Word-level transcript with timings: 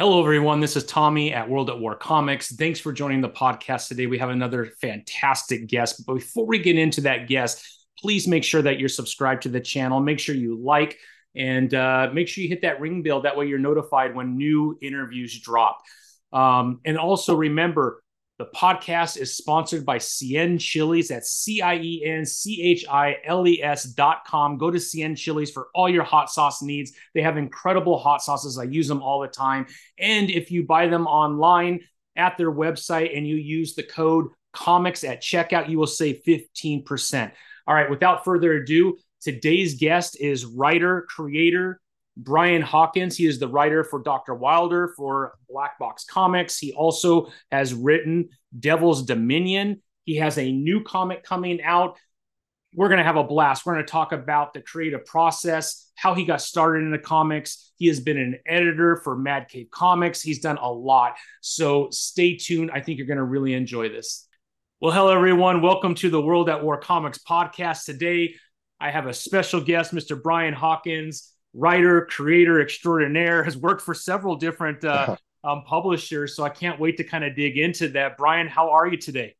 Hello, 0.00 0.18
everyone. 0.18 0.60
This 0.60 0.76
is 0.76 0.84
Tommy 0.84 1.30
at 1.34 1.46
World 1.46 1.68
at 1.68 1.78
War 1.78 1.94
Comics. 1.94 2.50
Thanks 2.52 2.80
for 2.80 2.90
joining 2.90 3.20
the 3.20 3.28
podcast 3.28 3.88
today. 3.88 4.06
We 4.06 4.16
have 4.16 4.30
another 4.30 4.72
fantastic 4.80 5.66
guest. 5.66 6.06
But 6.06 6.14
before 6.14 6.46
we 6.46 6.58
get 6.58 6.78
into 6.78 7.02
that 7.02 7.28
guest, 7.28 7.86
please 7.98 8.26
make 8.26 8.42
sure 8.42 8.62
that 8.62 8.80
you're 8.80 8.88
subscribed 8.88 9.42
to 9.42 9.50
the 9.50 9.60
channel. 9.60 10.00
Make 10.00 10.18
sure 10.18 10.34
you 10.34 10.58
like 10.58 10.96
and 11.36 11.74
uh, 11.74 12.08
make 12.14 12.28
sure 12.28 12.40
you 12.40 12.48
hit 12.48 12.62
that 12.62 12.80
ring 12.80 13.02
bell. 13.02 13.20
That 13.20 13.36
way, 13.36 13.44
you're 13.46 13.58
notified 13.58 14.14
when 14.14 14.38
new 14.38 14.78
interviews 14.80 15.38
drop. 15.38 15.82
Um, 16.32 16.80
and 16.86 16.96
also 16.96 17.36
remember, 17.36 18.02
the 18.40 18.46
podcast 18.56 19.18
is 19.18 19.36
sponsored 19.36 19.84
by 19.84 19.98
Cien 19.98 20.58
Chilies. 20.58 21.08
That's 21.08 21.30
C 21.30 21.60
I 21.60 21.74
E 21.74 22.02
N 22.06 22.24
C 22.24 22.62
H 22.62 22.86
I 22.88 23.16
L 23.22 23.46
E 23.46 23.62
S 23.62 23.82
dot 23.84 24.24
com. 24.26 24.56
Go 24.56 24.70
to 24.70 24.78
Cien 24.78 25.14
Chilies 25.14 25.50
for 25.50 25.68
all 25.74 25.90
your 25.90 26.04
hot 26.04 26.30
sauce 26.30 26.62
needs. 26.62 26.92
They 27.12 27.20
have 27.20 27.36
incredible 27.36 27.98
hot 27.98 28.22
sauces. 28.22 28.56
I 28.56 28.62
use 28.62 28.88
them 28.88 29.02
all 29.02 29.20
the 29.20 29.28
time. 29.28 29.66
And 29.98 30.30
if 30.30 30.50
you 30.50 30.64
buy 30.64 30.86
them 30.86 31.06
online 31.06 31.80
at 32.16 32.38
their 32.38 32.50
website 32.50 33.14
and 33.14 33.28
you 33.28 33.36
use 33.36 33.74
the 33.74 33.82
code 33.82 34.28
comics 34.54 35.04
at 35.04 35.20
checkout, 35.20 35.68
you 35.68 35.76
will 35.76 35.86
save 35.86 36.22
15%. 36.26 37.32
All 37.66 37.74
right, 37.74 37.90
without 37.90 38.24
further 38.24 38.54
ado, 38.54 38.96
today's 39.20 39.74
guest 39.74 40.18
is 40.18 40.46
writer, 40.46 41.06
creator, 41.10 41.78
Brian 42.22 42.60
Hawkins. 42.60 43.16
He 43.16 43.26
is 43.26 43.38
the 43.38 43.48
writer 43.48 43.82
for 43.82 44.02
Dr. 44.02 44.34
Wilder 44.34 44.92
for 44.96 45.34
Black 45.48 45.78
Box 45.78 46.04
Comics. 46.04 46.58
He 46.58 46.72
also 46.72 47.28
has 47.50 47.72
written 47.72 48.28
Devil's 48.58 49.02
Dominion. 49.02 49.82
He 50.04 50.16
has 50.16 50.36
a 50.38 50.52
new 50.52 50.82
comic 50.82 51.24
coming 51.24 51.62
out. 51.62 51.96
We're 52.74 52.88
going 52.88 52.98
to 52.98 53.04
have 53.04 53.16
a 53.16 53.24
blast. 53.24 53.64
We're 53.64 53.74
going 53.74 53.86
to 53.86 53.90
talk 53.90 54.12
about 54.12 54.52
the 54.52 54.60
creative 54.60 55.04
process, 55.06 55.90
how 55.96 56.14
he 56.14 56.24
got 56.24 56.42
started 56.42 56.84
in 56.84 56.92
the 56.92 56.98
comics. 56.98 57.72
He 57.76 57.88
has 57.88 58.00
been 58.00 58.18
an 58.18 58.38
editor 58.46 58.96
for 58.96 59.16
Mad 59.16 59.48
Cave 59.48 59.68
Comics. 59.72 60.22
He's 60.22 60.40
done 60.40 60.58
a 60.58 60.70
lot. 60.70 61.16
So 61.40 61.88
stay 61.90 62.36
tuned. 62.36 62.70
I 62.70 62.80
think 62.80 62.98
you're 62.98 63.06
going 63.06 63.16
to 63.16 63.24
really 63.24 63.54
enjoy 63.54 63.88
this. 63.88 64.28
Well, 64.80 64.92
hello, 64.92 65.14
everyone. 65.14 65.62
Welcome 65.62 65.94
to 65.96 66.10
the 66.10 66.22
World 66.22 66.48
at 66.48 66.62
War 66.62 66.78
Comics 66.78 67.18
podcast. 67.18 67.86
Today, 67.86 68.34
I 68.78 68.90
have 68.90 69.06
a 69.06 69.14
special 69.14 69.60
guest, 69.60 69.92
Mr. 69.92 70.20
Brian 70.20 70.54
Hawkins 70.54 71.32
writer, 71.54 72.06
creator 72.06 72.60
extraordinaire, 72.60 73.42
has 73.44 73.56
worked 73.56 73.82
for 73.82 73.94
several 73.94 74.36
different 74.36 74.84
uh, 74.84 75.16
um, 75.44 75.62
publishers. 75.66 76.36
So 76.36 76.44
I 76.44 76.50
can't 76.50 76.78
wait 76.78 76.96
to 76.98 77.04
kind 77.04 77.24
of 77.24 77.34
dig 77.34 77.58
into 77.58 77.88
that. 77.90 78.16
Brian, 78.16 78.48
how 78.48 78.70
are 78.70 78.86
you 78.86 78.96
today? 78.96 79.34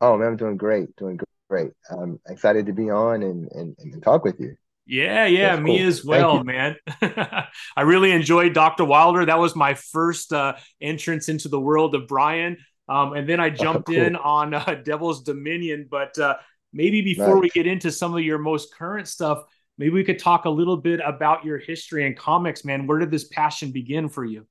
Oh 0.00 0.16
man, 0.16 0.28
I'm 0.28 0.36
doing 0.36 0.56
great, 0.56 0.94
doing 0.96 1.18
great. 1.48 1.72
I'm 1.90 2.20
excited 2.28 2.66
to 2.66 2.72
be 2.72 2.90
on 2.90 3.22
and 3.22 3.50
and, 3.52 3.76
and 3.78 4.02
talk 4.02 4.24
with 4.24 4.38
you. 4.40 4.56
Yeah, 4.86 5.26
yeah, 5.26 5.56
That's 5.56 5.62
me 5.62 5.78
cool. 5.78 5.88
as 5.88 6.04
well, 6.04 6.44
man. 6.44 6.76
I 7.02 7.82
really 7.82 8.12
enjoyed 8.12 8.54
Dr. 8.54 8.84
Wilder. 8.84 9.24
That 9.24 9.38
was 9.38 9.56
my 9.56 9.74
first 9.74 10.32
uh, 10.32 10.54
entrance 10.80 11.28
into 11.28 11.48
the 11.48 11.58
world 11.58 11.96
of 11.96 12.06
Brian. 12.06 12.58
Um, 12.88 13.14
and 13.14 13.28
then 13.28 13.40
I 13.40 13.50
jumped 13.64 13.88
oh, 13.88 13.92
cool. 13.92 14.02
in 14.02 14.14
on 14.16 14.54
uh, 14.54 14.80
Devil's 14.84 15.24
Dominion. 15.24 15.88
But 15.90 16.16
uh, 16.20 16.36
maybe 16.72 17.02
before 17.02 17.34
nice. 17.34 17.42
we 17.42 17.48
get 17.50 17.66
into 17.66 17.90
some 17.90 18.14
of 18.14 18.22
your 18.22 18.38
most 18.38 18.72
current 18.74 19.08
stuff, 19.08 19.42
maybe 19.78 19.90
we 19.90 20.04
could 20.04 20.18
talk 20.18 20.44
a 20.44 20.50
little 20.50 20.76
bit 20.76 21.00
about 21.04 21.44
your 21.44 21.58
history 21.58 22.06
and 22.06 22.16
comics, 22.16 22.64
man. 22.64 22.86
Where 22.86 22.98
did 22.98 23.10
this 23.10 23.24
passion 23.24 23.72
begin 23.72 24.08
for 24.08 24.24
you? 24.24 24.46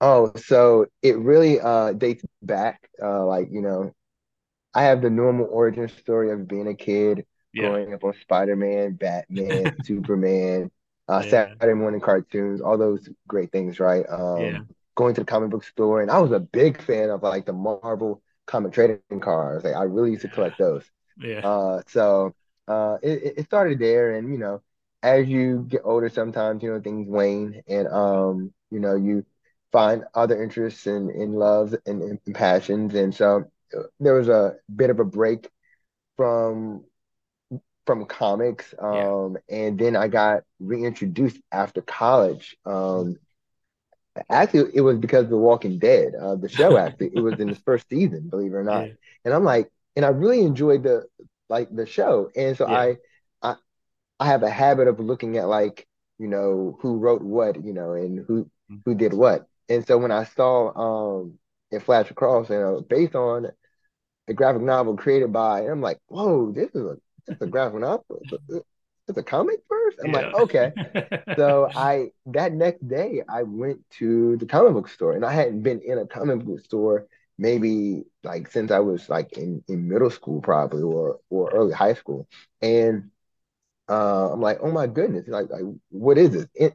Oh, 0.00 0.32
so 0.36 0.86
it 1.02 1.16
really 1.18 1.60
uh 1.60 1.92
dates 1.92 2.24
back. 2.42 2.88
Uh 3.02 3.24
like, 3.26 3.48
you 3.50 3.62
know, 3.62 3.92
I 4.74 4.84
have 4.84 5.02
the 5.02 5.10
normal 5.10 5.46
origin 5.50 5.88
story 5.88 6.30
of 6.32 6.48
being 6.48 6.68
a 6.68 6.74
kid, 6.74 7.26
yeah. 7.52 7.68
growing 7.68 7.94
up 7.94 8.04
on 8.04 8.14
Spider-Man, 8.20 8.94
Batman, 8.94 9.76
Superman, 9.84 10.70
uh 11.08 11.22
yeah. 11.24 11.30
Saturday 11.30 11.74
morning 11.74 12.00
cartoons, 12.00 12.60
all 12.60 12.78
those 12.78 13.08
great 13.28 13.52
things, 13.52 13.80
right? 13.80 14.04
Um 14.08 14.40
yeah. 14.40 14.58
going 14.96 15.14
to 15.14 15.20
the 15.22 15.26
comic 15.26 15.50
book 15.50 15.64
store 15.64 16.02
and 16.02 16.10
I 16.10 16.18
was 16.18 16.32
a 16.32 16.40
big 16.40 16.80
fan 16.82 17.10
of 17.10 17.22
like 17.22 17.46
the 17.46 17.52
Marvel 17.52 18.22
comic 18.46 18.72
trading 18.72 19.20
cards. 19.20 19.64
Like 19.64 19.74
I 19.76 19.84
really 19.84 20.10
used 20.12 20.22
to 20.22 20.28
collect 20.28 20.58
those. 20.58 20.84
Yeah. 21.18 21.40
Uh 21.44 21.82
so 21.88 22.34
uh, 22.68 22.98
it, 23.02 23.34
it 23.38 23.46
started 23.46 23.78
there, 23.78 24.16
and 24.16 24.30
you 24.30 24.38
know, 24.38 24.62
as 25.02 25.28
you 25.28 25.64
get 25.68 25.82
older, 25.84 26.08
sometimes 26.08 26.62
you 26.62 26.72
know 26.72 26.80
things 26.80 27.08
wane, 27.08 27.62
and 27.68 27.88
um, 27.88 28.52
you 28.70 28.80
know, 28.80 28.96
you 28.96 29.24
find 29.72 30.04
other 30.14 30.42
interests 30.42 30.86
and 30.86 31.10
in, 31.10 31.20
in 31.20 31.32
loves 31.32 31.74
and, 31.86 32.02
and 32.02 32.34
passions, 32.34 32.94
and 32.94 33.14
so 33.14 33.44
uh, 33.76 33.82
there 34.00 34.14
was 34.14 34.28
a 34.28 34.56
bit 34.74 34.90
of 34.90 35.00
a 35.00 35.04
break 35.04 35.48
from 36.16 36.84
from 37.86 38.06
comics, 38.06 38.74
um, 38.78 39.36
yeah. 39.48 39.56
and 39.56 39.78
then 39.78 39.94
I 39.94 40.08
got 40.08 40.42
reintroduced 40.58 41.40
after 41.52 41.82
college. 41.82 42.56
Um, 42.64 43.16
actually, 44.30 44.70
it 44.74 44.80
was 44.80 44.98
because 44.98 45.24
of 45.24 45.30
The 45.30 45.36
Walking 45.36 45.78
Dead, 45.78 46.14
uh, 46.14 46.36
the 46.36 46.48
show. 46.48 46.76
Actually, 46.78 47.10
it 47.14 47.20
was 47.20 47.38
in 47.38 47.48
its 47.48 47.60
first 47.60 47.88
season, 47.88 48.28
believe 48.28 48.52
it 48.52 48.56
or 48.56 48.64
not. 48.64 48.86
Yeah. 48.86 48.94
And 49.24 49.34
I'm 49.34 49.44
like, 49.44 49.70
and 49.96 50.04
I 50.04 50.08
really 50.08 50.40
enjoyed 50.40 50.82
the 50.82 51.04
like 51.48 51.74
the 51.74 51.86
show. 51.86 52.30
And 52.36 52.56
so 52.56 52.68
yeah. 52.68 52.78
I 52.78 52.96
I 53.42 53.54
I 54.20 54.26
have 54.26 54.42
a 54.42 54.50
habit 54.50 54.88
of 54.88 55.00
looking 55.00 55.36
at 55.36 55.48
like, 55.48 55.86
you 56.18 56.28
know, 56.28 56.78
who 56.80 56.98
wrote 56.98 57.22
what, 57.22 57.64
you 57.64 57.72
know, 57.72 57.92
and 57.92 58.24
who 58.26 58.44
mm-hmm. 58.44 58.76
who 58.84 58.94
did 58.94 59.12
what. 59.12 59.46
And 59.68 59.86
so 59.86 59.98
when 59.98 60.12
I 60.12 60.24
saw 60.24 61.20
um 61.20 61.38
it 61.70 61.82
flash 61.82 62.10
across, 62.10 62.50
you 62.50 62.56
know, 62.56 62.80
based 62.80 63.14
on 63.14 63.48
the 64.26 64.34
graphic 64.34 64.62
novel 64.62 64.96
created 64.96 65.32
by, 65.32 65.62
I'm 65.62 65.80
like, 65.80 65.98
whoa, 66.06 66.52
this 66.52 66.70
is 66.74 66.82
a 66.82 66.96
this 67.26 67.36
is 67.36 67.42
a 67.42 67.46
graphic 67.46 67.80
novel. 67.80 68.20
It's 69.06 69.18
a 69.18 69.22
comic 69.22 69.56
first. 69.68 69.98
I'm 70.02 70.12
yeah. 70.12 70.20
like, 70.20 70.34
okay. 70.34 70.72
so 71.36 71.68
I 71.74 72.08
that 72.26 72.52
next 72.52 72.86
day 72.88 73.22
I 73.28 73.42
went 73.42 73.80
to 73.98 74.36
the 74.38 74.46
comic 74.46 74.72
book 74.72 74.88
store 74.88 75.12
and 75.12 75.24
I 75.24 75.32
hadn't 75.32 75.62
been 75.62 75.80
in 75.82 75.98
a 75.98 76.06
comic 76.06 76.40
book 76.44 76.60
store 76.64 77.06
maybe 77.38 78.04
like 78.22 78.50
since 78.50 78.70
I 78.70 78.80
was 78.80 79.08
like 79.08 79.32
in, 79.38 79.62
in 79.68 79.88
middle 79.88 80.10
school 80.10 80.40
probably 80.42 80.82
or 80.82 81.20
or 81.30 81.50
early 81.52 81.72
high 81.74 81.94
school. 81.94 82.28
And 82.62 83.10
uh, 83.88 84.32
I'm 84.32 84.40
like, 84.40 84.58
oh 84.62 84.70
my 84.70 84.86
goodness, 84.86 85.28
like, 85.28 85.50
like 85.50 85.62
what 85.90 86.18
is 86.18 86.30
this? 86.30 86.46
It, 86.54 86.74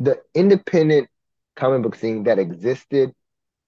the 0.00 0.20
independent 0.34 1.08
comic 1.56 1.82
book 1.82 1.94
scene 1.96 2.24
that 2.24 2.38
existed, 2.38 3.14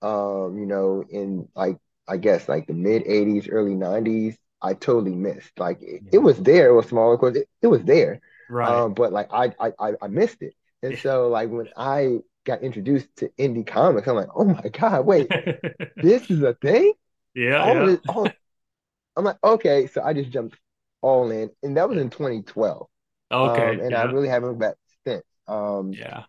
um, 0.03 0.59
you 0.59 0.67
know, 0.67 1.05
in 1.11 1.49
like 1.55 1.79
I 2.09 2.17
guess 2.19 2.49
like 2.49 2.67
the 2.67 2.75
mid 2.75 3.03
'80s, 3.07 3.49
early 3.51 3.75
'90s, 3.75 4.39
I 4.63 4.75
totally 4.75 5.15
missed. 5.15 5.59
Like 5.59 5.79
it, 5.83 6.03
it 6.13 6.19
was 6.19 6.39
there, 6.39 6.71
it 6.71 6.75
was 6.75 6.89
small, 6.89 7.13
of 7.13 7.21
course, 7.21 7.37
it, 7.37 7.49
it 7.63 7.69
was 7.69 7.85
there, 7.85 8.21
right? 8.49 8.85
Um, 8.85 8.95
but 8.95 9.13
like 9.13 9.29
I 9.33 9.53
I 9.61 9.73
I 10.03 10.09
missed 10.09 10.43
it, 10.43 10.55
and 10.83 10.99
so 10.99 11.29
like 11.29 11.51
when 11.51 11.69
I 11.77 12.19
got 12.45 12.63
introduced 12.63 13.09
to 13.17 13.29
indie 13.39 13.67
comics, 13.67 14.09
I'm 14.09 14.17
like, 14.17 14.29
oh 14.35 14.45
my 14.45 14.69
god, 14.73 15.07
wait, 15.07 15.29
this 15.97 16.31
is 16.31 16.43
a 16.43 16.55
thing. 16.55 16.93
Yeah, 17.35 17.63
all 17.63 17.75
yeah. 17.75 17.87
This, 17.87 18.01
all, 18.09 18.29
I'm 19.17 19.25
like, 19.25 19.39
okay, 19.43 19.87
so 19.87 20.03
I 20.03 20.13
just 20.13 20.31
jumped 20.31 20.57
all 21.01 21.31
in, 21.31 21.51
and 21.63 21.77
that 21.77 21.89
was 21.89 21.99
in 21.99 22.11
2012. 22.11 22.87
Okay, 23.31 23.71
um, 23.71 23.81
and 23.81 23.91
yeah. 23.91 24.03
I 24.03 24.05
really 24.05 24.29
haven't 24.29 24.49
looked 24.51 24.61
back 24.61 24.75
since. 25.07 25.25
Um, 25.49 25.93
yeah, 25.93 26.25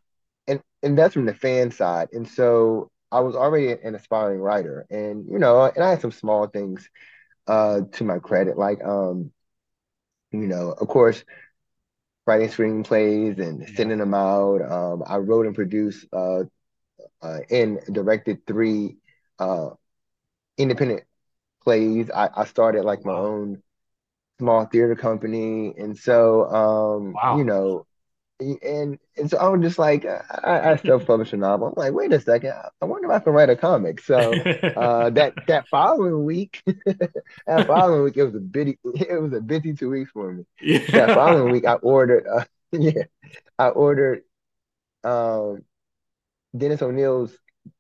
and 0.48 0.62
and 0.82 0.98
that's 0.98 1.14
from 1.14 1.26
the 1.26 1.34
fan 1.34 1.72
side, 1.72 2.10
and 2.14 2.28
so 2.28 2.90
I 3.12 3.20
was 3.20 3.36
already 3.36 3.72
an 3.72 3.96
aspiring 3.96 4.40
writer, 4.40 4.86
and 4.90 5.26
you 5.30 5.40
know, 5.40 5.64
and 5.64 5.84
I 5.84 5.90
had 5.92 6.02
some 6.02 6.12
small 6.12 6.48
things 6.48 6.90
uh 7.48 7.82
to 7.94 8.04
my 8.04 8.20
credit, 8.20 8.58
like 8.58 8.84
um, 8.84 9.32
you 10.32 10.48
know, 10.48 10.72
of 10.72 10.88
course, 10.88 11.24
writing 12.26 12.48
screenplays 12.50 13.40
and 13.40 13.68
sending 13.76 13.98
them 14.00 14.14
out. 14.14 14.62
Um, 14.62 15.04
I 15.06 15.18
wrote 15.18 15.46
and 15.46 15.56
produced 15.56 16.06
uh, 16.14 16.44
uh, 17.22 17.40
and 17.50 17.80
directed 17.92 18.46
three 18.46 18.98
uh, 19.40 19.70
independent 20.58 21.04
plays. 21.64 22.10
I, 22.10 22.30
I 22.36 22.46
started 22.46 22.84
like 22.84 23.06
my 23.06 23.14
own 23.14 23.62
small 24.40 24.66
theater 24.66 24.96
company, 24.96 25.74
and 25.78 25.98
so 25.98 26.46
um, 26.46 27.14
wow. 27.14 27.38
you 27.38 27.44
know, 27.44 27.86
and 28.62 29.00
and 29.18 29.30
so 29.30 29.38
I 29.38 29.48
was 29.48 29.62
just 29.62 29.80
like, 29.80 30.06
I, 30.06 30.72
I 30.72 30.76
self 30.78 31.06
published 31.06 31.34
a 31.34 31.38
novel. 31.38 31.68
I'm 31.68 31.74
like, 31.76 31.94
wait 31.94 32.14
a 32.14 32.20
second, 32.20 32.54
I 32.82 32.86
wonder 32.86 33.10
if 33.10 33.16
I 33.16 33.20
can 33.20 33.34
write 33.34 33.50
a 33.50 33.56
comic. 33.56 34.02
So 34.02 34.18
uh, 34.76 35.10
that 35.12 35.34
that 35.48 35.68
following 35.68 36.26
week, 36.26 36.62
that 37.46 37.68
following 37.68 38.04
week, 38.04 38.18
it 38.18 38.24
was 38.24 38.36
a 38.36 38.40
busy 38.40 38.78
it 38.84 39.22
was 39.22 39.34
a 39.34 39.42
busy 39.42 39.74
two 39.74 39.90
weeks 39.90 40.12
for 40.12 40.34
me. 40.34 40.46
Yeah. 40.62 40.80
That 40.92 41.16
following 41.16 41.52
week, 41.52 41.66
I 41.66 41.74
ordered, 41.74 42.28
uh, 42.28 42.46
yeah, 42.72 43.04
I 43.58 43.70
ordered 43.70 44.24
um, 45.04 45.64
Dennis 46.56 46.82
O'Neil's 46.82 47.36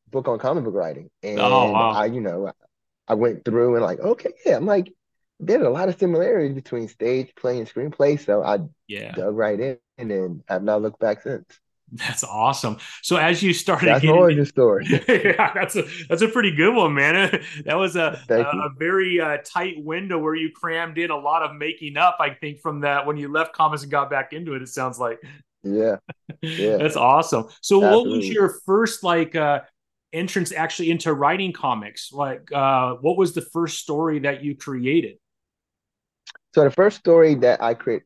book 0.09 0.27
on 0.27 0.39
comic 0.39 0.63
book 0.63 0.75
writing, 0.75 1.09
and 1.21 1.39
oh, 1.39 1.71
wow. 1.71 1.91
I, 1.91 2.05
you 2.05 2.21
know, 2.21 2.51
I 3.07 3.13
went 3.15 3.45
through 3.45 3.75
and 3.75 3.83
like, 3.83 3.99
okay, 3.99 4.33
yeah, 4.45 4.55
I'm 4.55 4.65
like, 4.65 4.93
there's 5.39 5.65
a 5.65 5.69
lot 5.69 5.89
of 5.89 5.97
similarities 5.97 6.55
between 6.55 6.87
stage 6.87 7.33
play 7.35 7.59
and 7.59 7.67
screenplay, 7.67 8.23
so 8.23 8.43
I 8.43 8.59
yeah 8.87 9.13
dug 9.13 9.35
right 9.35 9.59
in 9.59 9.77
and 9.97 10.09
then 10.09 10.43
I've 10.49 10.63
not 10.63 10.81
looked 10.81 10.99
back 10.99 11.21
since. 11.21 11.59
That's 11.95 12.23
awesome. 12.23 12.77
So 13.03 13.17
as 13.17 13.43
you 13.43 13.53
started, 13.53 13.89
that's 13.89 14.01
getting, 14.01 14.17
origin 14.17 14.45
story. 14.45 14.85
yeah, 15.07 15.53
that's 15.53 15.75
a 15.75 15.83
that's 16.09 16.23
a 16.23 16.27
pretty 16.27 16.55
good 16.55 16.73
one, 16.73 16.93
man. 16.95 17.43
That 17.65 17.75
was 17.75 17.95
a 17.95 18.19
a, 18.29 18.41
a, 18.41 18.69
very 18.77 19.21
uh, 19.21 19.37
tight 19.45 19.75
window 19.77 20.17
where 20.17 20.33
you 20.33 20.49
crammed 20.51 20.97
in 20.97 21.11
a 21.11 21.17
lot 21.17 21.43
of 21.43 21.55
making 21.55 21.97
up. 21.97 22.17
I 22.19 22.31
think 22.31 22.59
from 22.61 22.81
that 22.81 23.05
when 23.05 23.17
you 23.17 23.31
left 23.31 23.53
comics 23.53 23.83
and 23.83 23.91
got 23.91 24.09
back 24.09 24.33
into 24.33 24.55
it. 24.55 24.61
It 24.61 24.69
sounds 24.69 24.97
like. 24.97 25.19
Yeah. 25.63 25.97
Yeah. 26.41 26.77
That's 26.77 26.95
awesome. 26.95 27.47
So 27.61 27.79
what 27.79 28.07
was 28.07 28.27
your 28.27 28.55
first 28.65 29.03
like 29.03 29.35
uh 29.35 29.61
entrance 30.11 30.51
actually 30.51 30.89
into 30.89 31.13
writing 31.13 31.53
comics? 31.53 32.11
Like 32.11 32.51
uh 32.51 32.95
what 32.95 33.17
was 33.17 33.33
the 33.33 33.41
first 33.41 33.79
story 33.79 34.19
that 34.19 34.43
you 34.43 34.55
created? 34.55 35.17
So 36.55 36.63
the 36.63 36.71
first 36.71 36.97
story 36.99 37.35
that 37.35 37.61
I 37.61 37.75
create 37.75 38.03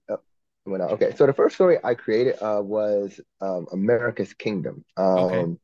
when 0.68 0.81
I, 0.81 0.86
okay, 0.86 1.14
so 1.16 1.25
the 1.25 1.34
first 1.34 1.56
story 1.56 1.78
I 1.84 1.96
created 1.96 2.36
uh 2.42 2.62
was 2.64 3.19
um 3.42 3.68
America's 3.72 4.34
Kingdom. 4.34 4.86
Okay. 5.16 5.48
Um 5.48 5.60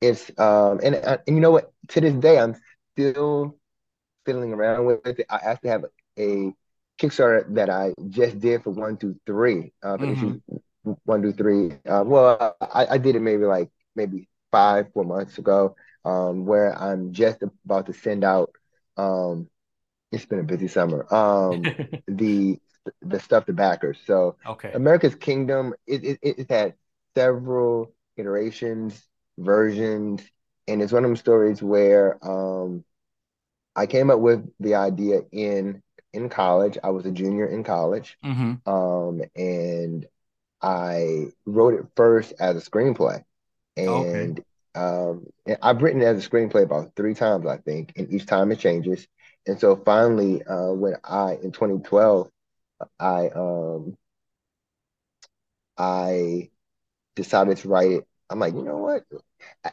it's 0.00 0.30
um 0.38 0.80
and 0.84 0.96
uh, 0.96 1.18
and 1.26 1.36
you 1.36 1.40
know 1.42 1.52
what? 1.52 1.72
To 1.90 2.00
this 2.00 2.14
day, 2.14 2.38
I'm 2.38 2.56
still 2.94 3.58
fiddling 4.26 4.52
around 4.52 4.86
with 4.86 5.06
it. 5.06 5.26
I 5.30 5.36
actually 5.44 5.70
have 5.70 5.84
a 6.18 6.52
Kickstarter 7.00 7.54
that 7.54 7.70
I 7.70 7.94
just 8.10 8.40
did 8.40 8.62
for 8.64 8.70
one 8.70 8.96
through 8.96 9.16
three, 9.26 9.72
uh, 9.82 9.98
hmm 9.98 10.06
issues 10.08 10.40
one 11.04 11.22
through 11.22 11.32
three. 11.34 11.72
Uh, 11.88 12.04
well, 12.06 12.56
I, 12.60 12.86
I 12.92 12.98
did 12.98 13.16
it 13.16 13.20
maybe 13.20 13.44
like 13.44 13.70
maybe 13.94 14.28
five, 14.52 14.92
four 14.92 15.04
months 15.04 15.38
ago, 15.38 15.76
um, 16.04 16.46
where 16.46 16.76
I'm 16.80 17.12
just 17.12 17.42
about 17.64 17.86
to 17.86 17.92
send 17.92 18.24
out. 18.24 18.50
Um, 18.96 19.48
it's 20.12 20.26
been 20.26 20.40
a 20.40 20.44
busy 20.44 20.68
summer. 20.68 21.12
Um, 21.14 21.72
the 22.08 22.58
the 23.02 23.20
stuff 23.20 23.46
to 23.46 23.52
backers. 23.52 23.98
So 24.06 24.36
Okay. 24.46 24.72
America's 24.74 25.14
Kingdom, 25.14 25.74
it 25.86 26.04
it, 26.04 26.18
it 26.22 26.50
had 26.50 26.74
several 27.16 27.92
iterations, 28.16 29.08
versions, 29.38 30.22
and 30.68 30.82
it's 30.82 30.92
one 30.92 31.04
of 31.04 31.10
them 31.10 31.16
stories 31.16 31.62
where 31.62 32.18
um 32.26 32.84
I 33.74 33.86
came 33.86 34.10
up 34.10 34.20
with 34.20 34.48
the 34.60 34.74
idea 34.74 35.22
in 35.32 35.82
in 36.12 36.28
college. 36.28 36.78
I 36.82 36.90
was 36.90 37.06
a 37.06 37.10
junior 37.10 37.46
in 37.46 37.62
college, 37.64 38.18
hmm 38.22 38.54
um, 38.66 39.20
and 39.34 40.06
I 40.62 41.28
wrote 41.46 41.74
it 41.74 41.86
first 41.96 42.34
as 42.40 42.56
a 42.56 42.70
screenplay. 42.70 43.24
Okay. 43.86 44.34
And 44.34 44.44
um, 44.74 45.26
and 45.46 45.58
I've 45.62 45.82
written 45.82 46.02
it 46.02 46.06
as 46.06 46.24
a 46.26 46.30
screenplay 46.30 46.62
about 46.64 46.94
three 46.96 47.14
times, 47.14 47.46
I 47.46 47.58
think, 47.58 47.92
and 47.96 48.12
each 48.12 48.26
time 48.26 48.52
it 48.52 48.58
changes. 48.58 49.06
And 49.46 49.58
so 49.60 49.76
finally, 49.76 50.42
uh, 50.44 50.72
when 50.72 50.96
I 51.04 51.38
in 51.42 51.52
2012, 51.52 52.30
I 53.00 53.28
um 53.30 53.96
I 55.78 56.50
decided 57.16 57.58
to 57.58 57.68
write 57.68 57.92
it. 57.92 58.08
I'm 58.30 58.40
like, 58.40 58.54
you 58.54 58.62
know 58.64 58.78
what? 58.78 59.04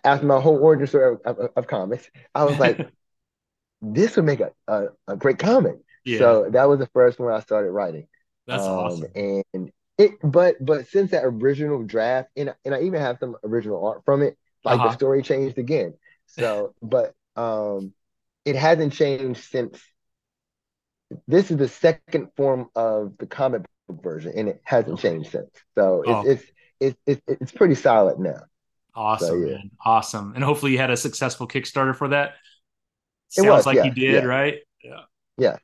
After 0.03 0.25
my 0.25 0.41
whole 0.41 0.57
origin 0.59 0.87
story 0.87 1.17
of, 1.25 1.39
of, 1.39 1.51
of 1.55 1.67
comics, 1.67 2.09
I 2.35 2.45
was 2.45 2.59
like, 2.59 2.83
this 3.81 4.15
would 4.15 4.25
make 4.25 4.41
a, 4.41 4.51
a, 4.67 4.87
a 5.09 5.17
great 5.17 5.39
comic. 5.39 5.77
Yeah, 6.05 6.37
So 6.39 6.49
that 6.51 6.65
was 6.65 6.79
the 6.79 6.87
first 6.87 7.19
one 7.19 7.33
I 7.33 7.39
started 7.41 7.71
writing. 7.71 8.07
that's 8.47 8.67
Um, 8.67 8.67
awesome. 8.69 9.15
and 9.15 9.71
it, 9.97 10.13
but 10.23 10.63
but 10.65 10.87
since 10.87 11.11
that 11.11 11.23
original 11.25 11.83
draft, 11.83 12.29
and 12.37 12.55
and 12.65 12.75
I 12.75 12.81
even 12.83 13.01
have 13.01 13.19
some 13.19 13.37
original 13.43 13.85
art 13.85 14.03
from 14.05 14.23
it, 14.23 14.37
like 14.63 14.83
the 14.83 14.89
Uh-huh. 14.89 14.91
story 14.91 15.23
changed 15.23 15.57
again. 15.57 15.95
So, 16.27 16.75
but 16.81 17.13
um, 17.35 17.93
it 18.45 18.55
hasn't 18.55 18.93
changed 18.93 19.43
since. 19.43 19.79
This 21.27 21.51
is 21.51 21.57
the 21.57 21.67
second 21.67 22.29
form 22.35 22.69
of 22.75 23.13
the 23.17 23.25
comic 23.27 23.63
book 23.87 24.03
version, 24.03 24.33
and 24.35 24.49
it 24.49 24.61
hasn't 24.63 24.99
changed 24.99 25.31
since. 25.31 25.49
So 25.75 26.03
it's 26.05 26.09
Okay. 26.09 26.29
it's 26.31 26.43
it's 26.79 26.97
it's, 27.27 27.41
it's 27.41 27.51
pretty 27.51 27.75
solid 27.75 28.19
now. 28.19 28.39
So 28.39 28.45
Awesome, 28.95 29.47
yeah, 29.47 29.53
man. 29.55 29.71
Awesome. 29.83 30.33
And 30.35 30.43
hopefully 30.43 30.71
you 30.73 30.77
had 30.77 30.91
a 30.91 30.97
successful 30.97 31.47
Kickstarter 31.47 31.95
for 31.95 32.09
that. 32.09 32.33
it 33.37 33.41
Sounds 33.43 33.47
was. 33.47 33.65
like 33.65 33.83
you 33.83 33.91
did, 33.91 34.13
yes, 34.13 34.25
right? 34.25 34.57
Yeah. 34.83 34.99
Yeah. 35.37 35.55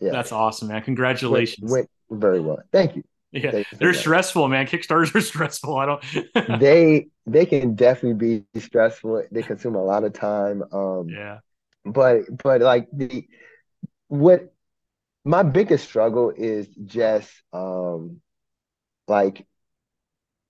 yes. 0.00 0.12
That's 0.12 0.32
awesome, 0.32 0.68
man. 0.68 0.82
Congratulations. 0.82 1.70
went 1.70 1.90
very 2.10 2.40
well. 2.40 2.60
Thank 2.72 2.96
you. 2.96 3.02
Yeah. 3.32 3.50
Thank 3.50 3.70
you 3.72 3.78
They're 3.78 3.92
stressful, 3.92 4.48
man. 4.48 4.66
Kickstarters 4.66 5.14
are 5.14 5.20
stressful. 5.32 5.76
I 5.76 5.84
don't 5.86 6.04
They 6.60 7.08
they 7.26 7.44
can 7.44 7.74
definitely 7.74 8.44
be 8.54 8.60
stressful. 8.60 9.24
They 9.30 9.42
consume 9.42 9.74
a 9.74 9.84
lot 9.84 10.04
of 10.04 10.14
time. 10.14 10.62
Um, 10.72 11.08
Yeah. 11.10 11.40
but 11.84 12.22
but 12.42 12.62
like 12.62 12.88
the 12.90 13.26
what 14.08 14.54
my 15.28 15.44
biggest 15.44 15.86
struggle 15.88 16.32
is 16.36 16.68
just 16.86 17.30
um 17.54 18.20
like 19.08 19.46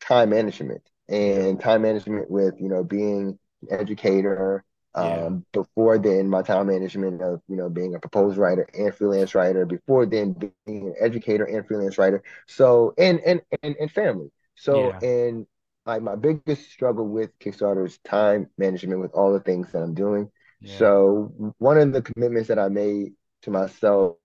time 0.01 0.31
management 0.31 0.83
and 1.09 1.61
time 1.61 1.83
management 1.83 2.31
with 2.31 2.55
you 2.61 2.69
know 2.69 2.85
being 2.85 3.39
an 3.63 3.81
educator 3.81 4.65
Yeah. 4.99 5.31
um 5.31 5.45
before 5.53 5.99
then 5.99 6.29
my 6.29 6.43
time 6.43 6.67
management 6.69 7.23
of 7.23 7.41
you 7.49 7.57
know 7.57 7.69
being 7.71 7.95
a 7.95 8.01
proposed 8.01 8.39
writer 8.39 8.69
and 8.79 8.95
freelance 8.95 9.35
writer 9.35 9.67
before 9.67 10.07
then 10.07 10.33
being 10.33 10.63
an 10.67 10.95
educator 11.01 11.25
and 11.45 11.67
freelance 11.67 11.79
writer 11.81 12.23
so 12.47 12.95
and 12.99 13.21
and 13.27 13.41
and, 13.63 13.77
and 13.81 13.91
family 13.91 14.31
so 14.55 14.93
Yeah. 14.93 15.03
and 15.03 15.47
like 15.87 16.03
my 16.03 16.17
biggest 16.17 16.71
struggle 16.71 17.07
with 17.07 17.31
Kickstarter 17.39 17.87
is 17.87 17.99
time 17.99 18.49
management 18.59 19.01
with 19.01 19.13
all 19.13 19.33
the 19.33 19.41
things 19.41 19.73
that 19.73 19.81
I'm 19.83 19.95
doing 19.95 20.31
Yeah. 20.61 20.91
so 20.91 21.33
one 21.59 21.79
of 21.79 21.93
the 21.93 22.03
commitments 22.03 22.49
that 22.49 22.59
I 22.59 22.69
made 22.69 23.13
to 23.43 23.51
myself 23.51 24.17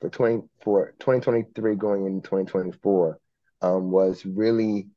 for 0.00 0.10
20 0.10 0.42
for 0.62 0.94
2023 1.00 1.76
going 1.76 2.06
into 2.06 2.28
2024 2.28 3.18
um, 3.62 3.90
was 3.90 4.24
really 4.26 4.88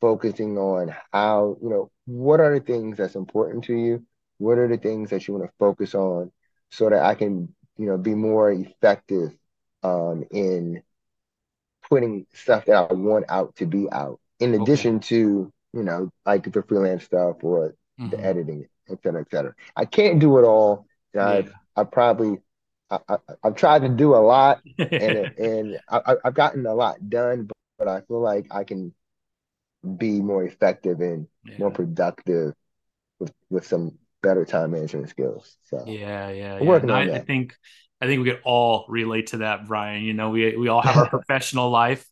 focusing 0.00 0.58
on 0.58 0.94
how, 1.12 1.56
you 1.62 1.70
know, 1.70 1.90
what 2.06 2.40
are 2.40 2.58
the 2.58 2.64
things 2.64 2.98
that's 2.98 3.16
important 3.16 3.64
to 3.64 3.74
you? 3.74 4.04
What 4.38 4.58
are 4.58 4.68
the 4.68 4.78
things 4.78 5.10
that 5.10 5.26
you 5.28 5.34
want 5.34 5.46
to 5.46 5.52
focus 5.58 5.94
on 5.94 6.32
so 6.70 6.90
that 6.90 7.02
I 7.02 7.14
can, 7.14 7.54
you 7.78 7.86
know, 7.86 7.98
be 7.98 8.14
more 8.14 8.50
effective 8.52 9.32
um, 9.82 10.24
in 10.30 10.82
putting 11.88 12.26
stuff 12.32 12.66
that 12.66 12.76
I 12.90 12.92
want 12.92 13.26
out 13.28 13.56
to 13.56 13.66
be 13.66 13.88
out, 13.92 14.20
in 14.38 14.54
Okay. 14.58 14.84
addition 14.84 15.00
to, 15.00 15.52
you 15.72 15.82
know, 15.82 16.10
like 16.26 16.50
the 16.50 16.62
freelance 16.62 17.04
stuff 17.04 17.36
or 17.42 17.74
the 18.10 18.22
hmm 18.22 18.24
editing, 18.24 18.66
et 18.90 18.98
cetera, 19.02 19.20
et 19.22 19.30
cetera. 19.30 19.54
I 19.76 19.84
can't 19.84 20.20
do 20.20 20.38
it 20.38 20.42
all. 20.44 20.86
Yeah. 21.20 21.42
I 21.76 21.84
probably 21.84 22.38
I, 22.90 22.98
I, 23.08 23.16
I've 23.44 23.54
tried 23.56 23.82
to 23.82 23.88
do 23.88 24.14
a 24.14 24.18
lot 24.18 24.62
and 24.98 25.28
and 25.38 25.78
I, 25.88 26.16
I've 26.24 26.34
gotten 26.34 26.66
a 26.66 26.74
lot 26.74 27.08
done, 27.10 27.44
but, 27.46 27.56
but 27.78 27.88
I 27.88 28.00
feel 28.02 28.20
like 28.20 28.46
I 28.50 28.64
can 28.64 28.94
be 29.96 30.20
more 30.20 30.44
effective 30.44 31.00
and 31.00 31.26
more 31.58 31.70
productive 31.70 32.54
with 33.20 33.32
with 33.50 33.66
some 33.66 33.98
better 34.22 34.44
time 34.44 34.72
management 34.72 35.08
skills. 35.10 35.56
So 35.64 35.78
Yeah, 35.84 36.30
yeah, 36.30 36.58
yeah. 36.60 36.60
working 36.66 36.82
And 36.82 36.90
on 36.90 37.10
I, 37.10 37.16
I 37.16 37.18
think 37.20 37.56
I 38.00 38.06
think 38.06 38.22
we 38.24 38.30
could 38.30 38.40
all 38.44 38.86
relate 38.88 39.28
to 39.28 39.38
that, 39.38 39.66
Brian. 39.66 40.02
You 40.02 40.12
know, 40.14 40.30
we 40.30 40.56
we 40.56 40.68
all 40.68 40.82
have 40.82 40.96
our 40.96 41.06
professional 41.10 41.70
life. 41.70 42.06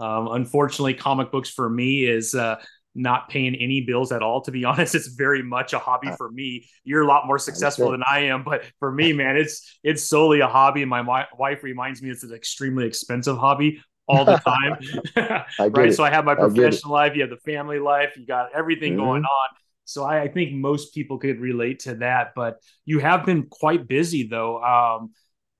Um, 0.00 0.28
unfortunately, 0.28 0.94
comic 0.94 1.30
books 1.30 1.50
for 1.50 1.68
me 1.68 2.04
is 2.04 2.34
uh, 2.34 2.56
not 2.94 3.28
paying 3.28 3.54
any 3.56 3.80
bills 3.82 4.12
at 4.12 4.22
all. 4.22 4.40
To 4.42 4.50
be 4.50 4.64
honest, 4.66 4.94
it's 4.94 5.08
very 5.08 5.42
much 5.42 5.72
a 5.72 5.78
hobby 5.78 6.10
for 6.12 6.30
me. 6.30 6.66
You're 6.84 7.02
a 7.02 7.06
lot 7.06 7.26
more 7.26 7.38
successful 7.38 7.90
than 7.90 8.02
I 8.08 8.20
am, 8.26 8.44
but 8.44 8.64
for 8.78 8.90
me, 8.92 9.12
man, 9.12 9.36
it's 9.36 9.78
it's 9.82 10.02
solely 10.02 10.40
a 10.40 10.48
hobby. 10.48 10.82
And 10.82 10.90
my 10.90 11.00
wi- 11.00 11.26
wife 11.38 11.62
reminds 11.62 12.02
me 12.02 12.10
it's 12.10 12.24
an 12.24 12.32
extremely 12.32 12.86
expensive 12.86 13.36
hobby 13.38 13.82
all 14.06 14.26
the 14.26 14.34
time, 15.16 15.44
right? 15.72 15.92
So. 15.92 16.04
I 16.04 16.10
have 16.10 16.24
my 16.24 16.34
it. 16.36 16.84
professional 16.84 16.92
life, 16.92 17.14
you 17.14 17.22
have 17.22 17.30
the 17.30 17.38
family 17.38 17.78
life, 17.78 18.16
you 18.16 18.26
got 18.26 18.50
everything 18.54 18.94
going 18.96 19.10
hmm 19.14 19.24
on. 19.24 19.48
So 19.86 20.04
I, 20.04 20.22
I 20.22 20.28
think 20.28 20.52
most 20.52 20.94
people 20.94 21.18
could 21.18 21.40
relate 21.40 21.80
to 21.80 21.94
that. 21.96 22.32
But 22.34 22.56
you 22.84 22.98
have 23.00 23.24
been 23.26 23.44
quite 23.48 23.86
busy 23.88 24.26
though, 24.28 24.62
um, 24.62 25.12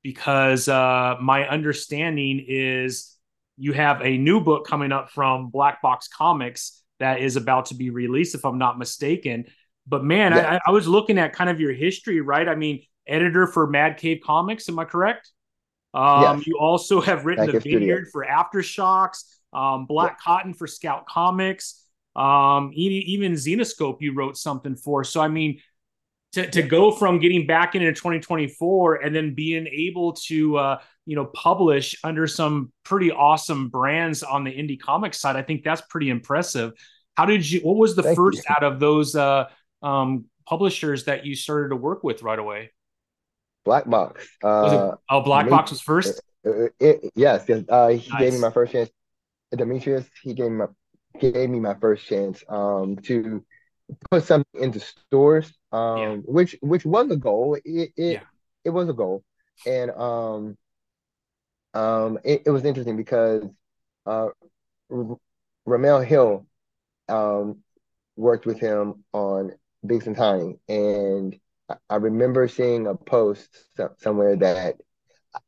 because 0.02 0.68
uh, 0.68 1.16
my 1.20 1.48
understanding 1.48 2.44
is 2.46 3.16
you 3.56 3.72
have 3.72 4.02
a 4.02 4.18
new 4.18 4.40
book 4.40 4.66
coming 4.66 4.92
up 4.92 5.10
from 5.10 5.48
Black 5.50 5.80
Box 5.80 6.08
Comics 6.08 6.82
that 7.00 7.20
is 7.20 7.36
about 7.36 7.66
to 7.66 7.74
be 7.74 7.90
released, 7.90 8.34
if 8.34 8.44
I'm 8.44 8.58
not 8.58 8.78
mistaken. 8.78 9.46
But 9.86 10.04
man, 10.04 10.32
Yes. 10.32 10.60
I, 10.64 10.70
I 10.70 10.72
was 10.72 10.86
looking 10.88 11.18
at 11.18 11.32
kind 11.32 11.50
of 11.50 11.60
your 11.60 11.72
history, 11.72 12.20
right? 12.20 12.48
I 12.48 12.54
mean, 12.54 12.82
editor 13.06 13.46
for 13.46 13.66
Mad 13.66 13.98
Cave 13.98 14.20
Comics, 14.24 14.68
am 14.68 14.78
I 14.78 14.84
correct? 14.84 15.30
Um, 15.92 16.38
Yes. 16.38 16.46
you 16.46 16.58
also 16.58 17.00
have 17.00 17.24
written 17.26 17.46
Back 17.46 17.52
the 17.52 17.56
in 17.56 17.60
studio. 17.60 17.78
Vineyard 17.80 18.08
for 18.12 18.24
Aftershocks, 18.26 19.24
um. 19.52 19.86
Black 19.86 20.20
Cotton 20.20 20.54
for 20.54 20.66
Scout 20.66 21.06
Comics, 21.06 21.84
um, 22.16 22.70
even 22.74 23.32
Zenescope 23.32 23.98
you 24.00 24.14
wrote 24.14 24.36
something 24.36 24.74
for. 24.76 25.04
So 25.04 25.20
I 25.20 25.28
mean, 25.28 25.60
to, 26.34 26.50
to 26.50 26.60
Yes. 26.60 26.70
go 26.70 26.90
from 26.92 27.18
getting 27.18 27.46
back 27.46 27.74
into 27.74 27.92
2024 27.92 28.96
and 28.96 29.14
then 29.14 29.34
being 29.34 29.66
able 29.66 30.12
to 30.28 30.56
uh, 30.58 30.78
you 31.06 31.16
know 31.16 31.24
publish 31.26 31.96
under 32.04 32.26
some 32.26 32.72
pretty 32.84 33.10
awesome 33.10 33.68
brands 33.68 34.22
on 34.22 34.44
the 34.44 34.50
indie 34.52 34.78
comics 34.80 35.18
side, 35.20 35.36
I 35.36 35.42
think 35.42 35.64
that's 35.64 35.82
pretty 35.90 36.10
impressive. 36.10 36.72
How 37.16 37.26
did 37.26 37.48
you? 37.50 37.60
What 37.60 37.76
was 37.76 37.94
the 37.96 38.02
Thank 38.02 38.16
you. 38.18 38.24
first 38.24 38.42
out 38.50 38.62
of 38.64 38.80
those 38.80 39.14
uh, 39.16 39.46
um, 39.82 40.26
publishers 40.46 41.04
that 41.04 41.24
you 41.26 41.34
started 41.36 41.68
to 41.70 41.76
work 41.76 42.02
with 42.04 42.22
right 42.22 42.38
away? 42.38 42.70
Black 43.64 43.88
Box. 43.88 44.28
Was 44.42 44.72
it? 44.72 44.76
Uh, 44.78 44.96
Oh, 45.10 45.20
Black 45.22 45.46
me. 45.46 45.50
Box 45.50 45.70
was 45.70 45.80
first. 45.80 46.20
it, 46.44 46.74
it, 46.80 47.12
yes. 47.14 47.46
'cause, 47.46 47.64
Uh, 47.68 47.88
he 47.88 48.10
gave 48.18 48.32
me 48.34 48.38
my 48.40 48.50
first 48.50 48.72
chance. 48.72 48.90
Demetrius. 49.56 50.04
He 50.22 50.34
gave 50.34 50.50
me 50.50 50.56
my 50.58 50.66
gave 51.20 51.48
me 51.48 51.60
my 51.60 51.74
first 51.74 52.04
chance. 52.06 52.42
Um, 52.48 52.96
to 53.04 53.44
put 54.10 54.24
something 54.24 54.62
into 54.62 54.80
stores, 54.80 55.52
Yeah. 55.96 56.12
um, 56.12 56.22
which 56.26 56.56
which 56.60 56.84
was 56.84 57.10
a 57.10 57.16
goal. 57.16 57.56
It 57.64 57.92
it 57.96 58.22
Yeah. 58.22 58.22
it 58.64 58.70
was 58.70 58.88
a 58.88 58.92
goal, 58.94 59.24
and 59.66 59.90
um 59.92 60.58
um 61.74 62.18
it, 62.24 62.42
it 62.46 62.50
was 62.50 62.64
interesting 62.64 62.96
because 62.96 63.44
uh 64.06 64.28
Ramel 65.66 66.00
Hill 66.00 66.46
um, 67.08 67.58
worked 68.16 68.46
with 68.46 68.58
him 68.60 69.04
on 69.12 69.52
Big 69.84 70.06
and 70.06 70.16
Tiny, 70.16 70.58
and 70.68 71.38
I 71.88 71.96
remember 71.96 72.48
seeing 72.48 72.86
a 72.86 72.94
post 72.94 73.48
somewhere 73.98 74.36
that 74.36 74.76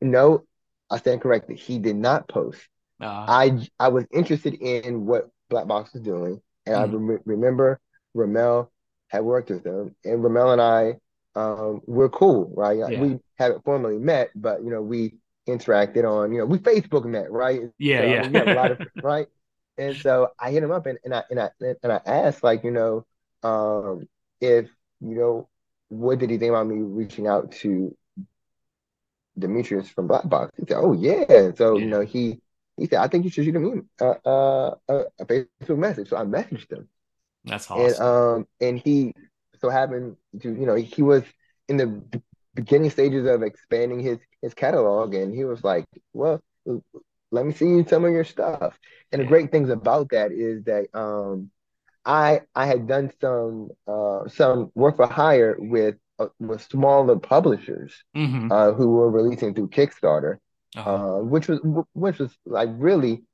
no, 0.00 0.44
I 0.90 0.98
stand 0.98 1.20
corrected. 1.20 1.58
He 1.58 1.78
did 1.78 1.96
not 1.96 2.28
post. 2.28 2.60
Uh, 3.00 3.06
I 3.28 3.68
I 3.78 3.88
was 3.88 4.06
interested 4.12 4.54
in 4.54 5.06
what 5.06 5.28
Black 5.50 5.66
Box 5.66 5.92
was 5.92 6.02
doing, 6.02 6.40
and 6.64 6.74
mm-hmm. 6.76 6.94
I 6.94 7.12
re- 7.14 7.18
remember 7.24 7.80
Ramel 8.16 8.70
had 9.08 9.20
worked 9.20 9.50
with 9.50 9.62
them, 9.62 9.94
and 10.04 10.22
Ramel 10.22 10.52
and 10.52 10.60
I 10.60 10.96
um, 11.36 11.82
we're 11.86 12.08
cool, 12.08 12.50
right? 12.56 12.78
Yeah. 12.78 13.00
We 13.00 13.18
haven't 13.38 13.64
formally 13.64 13.98
met, 13.98 14.30
but 14.34 14.64
you 14.64 14.70
know 14.70 14.82
we 14.82 15.14
interacted 15.46 16.04
on 16.04 16.32
you 16.32 16.38
know 16.38 16.46
we 16.46 16.58
Facebook 16.58 17.04
met, 17.04 17.30
right? 17.30 17.60
Yeah, 17.78 18.00
so, 18.00 18.06
yeah. 18.06 18.28
we 18.28 18.38
have 18.38 18.48
a 18.48 18.54
lot 18.54 18.70
of 18.72 18.80
right. 19.02 19.26
And 19.78 19.94
so 19.94 20.30
I 20.38 20.50
hit 20.50 20.62
him 20.62 20.70
up 20.70 20.86
and, 20.86 20.98
and 21.04 21.14
I 21.14 21.22
and 21.30 21.38
I 21.38 21.50
and 21.60 21.92
I 21.92 22.00
asked 22.06 22.42
like 22.42 22.64
you 22.64 22.70
know 22.70 23.04
um, 23.42 24.08
if 24.40 24.66
you 25.00 25.14
know 25.14 25.48
what 25.88 26.18
did 26.18 26.30
he 26.30 26.38
think 26.38 26.50
about 26.50 26.66
me 26.66 26.76
reaching 26.76 27.26
out 27.26 27.52
to 27.52 27.94
Demetrius 29.38 29.88
from 29.88 30.06
Black 30.06 30.26
Box? 30.28 30.52
He 30.56 30.64
said, 30.66 30.78
"Oh 30.78 30.94
yeah." 30.94 31.50
So 31.54 31.76
yeah. 31.76 31.84
you 31.84 31.90
know 31.90 32.00
he 32.00 32.40
he 32.78 32.86
said, 32.86 33.00
"I 33.00 33.08
think 33.08 33.24
you 33.24 33.30
should 33.30 33.44
shoot 33.44 33.54
him 33.54 33.88
uh, 34.00 34.14
uh, 34.24 34.74
a 34.88 35.26
Facebook 35.26 35.78
message." 35.78 36.08
So 36.08 36.16
I 36.16 36.24
messaged 36.24 36.72
him. 36.72 36.88
That's 37.46 37.70
awesome. 37.70 37.86
And 37.86 38.00
um 38.00 38.46
and 38.60 38.78
he 38.78 39.14
so 39.60 39.70
happened 39.70 40.16
to 40.42 40.48
you 40.48 40.66
know 40.66 40.74
he 40.74 41.02
was 41.02 41.22
in 41.68 41.76
the 41.76 42.20
beginning 42.54 42.90
stages 42.90 43.26
of 43.26 43.42
expanding 43.42 44.00
his 44.00 44.18
his 44.42 44.54
catalog, 44.54 45.14
and 45.14 45.34
he 45.34 45.44
was 45.44 45.62
like, 45.64 45.86
"Well, 46.12 46.42
let 47.30 47.46
me 47.46 47.52
see 47.52 47.84
some 47.84 48.04
of 48.04 48.12
your 48.12 48.24
stuff." 48.24 48.78
And 49.12 49.22
the 49.22 49.26
great 49.26 49.50
things 49.50 49.70
about 49.70 50.10
that 50.10 50.32
is 50.32 50.64
that 50.64 50.86
um 50.94 51.50
I 52.04 52.42
I 52.54 52.66
had 52.66 52.86
done 52.86 53.10
some 53.20 53.70
uh, 53.86 54.28
some 54.28 54.70
work 54.74 54.96
for 54.96 55.06
hire 55.06 55.56
with 55.58 55.96
uh, 56.18 56.28
with 56.38 56.62
smaller 56.62 57.18
publishers 57.18 57.92
mm-hmm. 58.16 58.50
uh, 58.50 58.72
who 58.72 58.92
were 58.92 59.10
releasing 59.10 59.54
through 59.54 59.68
Kickstarter, 59.68 60.38
uh-huh. 60.76 60.90
uh, 60.90 61.18
which 61.22 61.48
was 61.48 61.60
which 61.92 62.18
was 62.18 62.36
like 62.46 62.70
really 62.72 63.24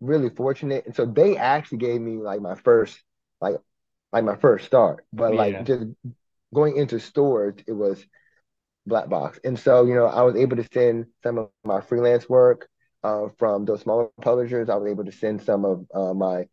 really 0.00 0.30
fortunate. 0.30 0.86
And 0.86 0.96
so 0.96 1.06
they 1.06 1.36
actually 1.36 1.78
gave 1.78 2.00
me 2.00 2.16
like 2.16 2.40
my 2.40 2.54
first 2.56 2.98
like 3.42 3.56
like 4.12 4.24
my 4.24 4.36
first 4.36 4.66
start, 4.66 5.04
but 5.12 5.34
like 5.34 5.52
yeah. 5.52 5.62
just 5.62 5.84
going 6.54 6.76
into 6.76 7.00
stores, 7.00 7.54
it 7.66 7.72
was 7.72 8.04
black 8.86 9.08
box. 9.08 9.38
And 9.44 9.58
so 9.58 9.84
you 9.84 9.94
know 9.94 10.06
I 10.06 10.22
was 10.22 10.36
able 10.36 10.56
to 10.56 10.68
send 10.72 11.06
some 11.22 11.38
of 11.38 11.50
my 11.64 11.80
freelance 11.80 12.28
work 12.28 12.68
uh, 13.02 13.28
from 13.38 13.64
those 13.64 13.80
smaller 13.80 14.08
publishers. 14.20 14.68
I 14.68 14.76
was 14.76 14.90
able 14.90 15.04
to 15.04 15.12
send 15.12 15.42
some 15.42 15.64
of 15.64 15.86
uh, 15.94 16.14
my 16.14 16.46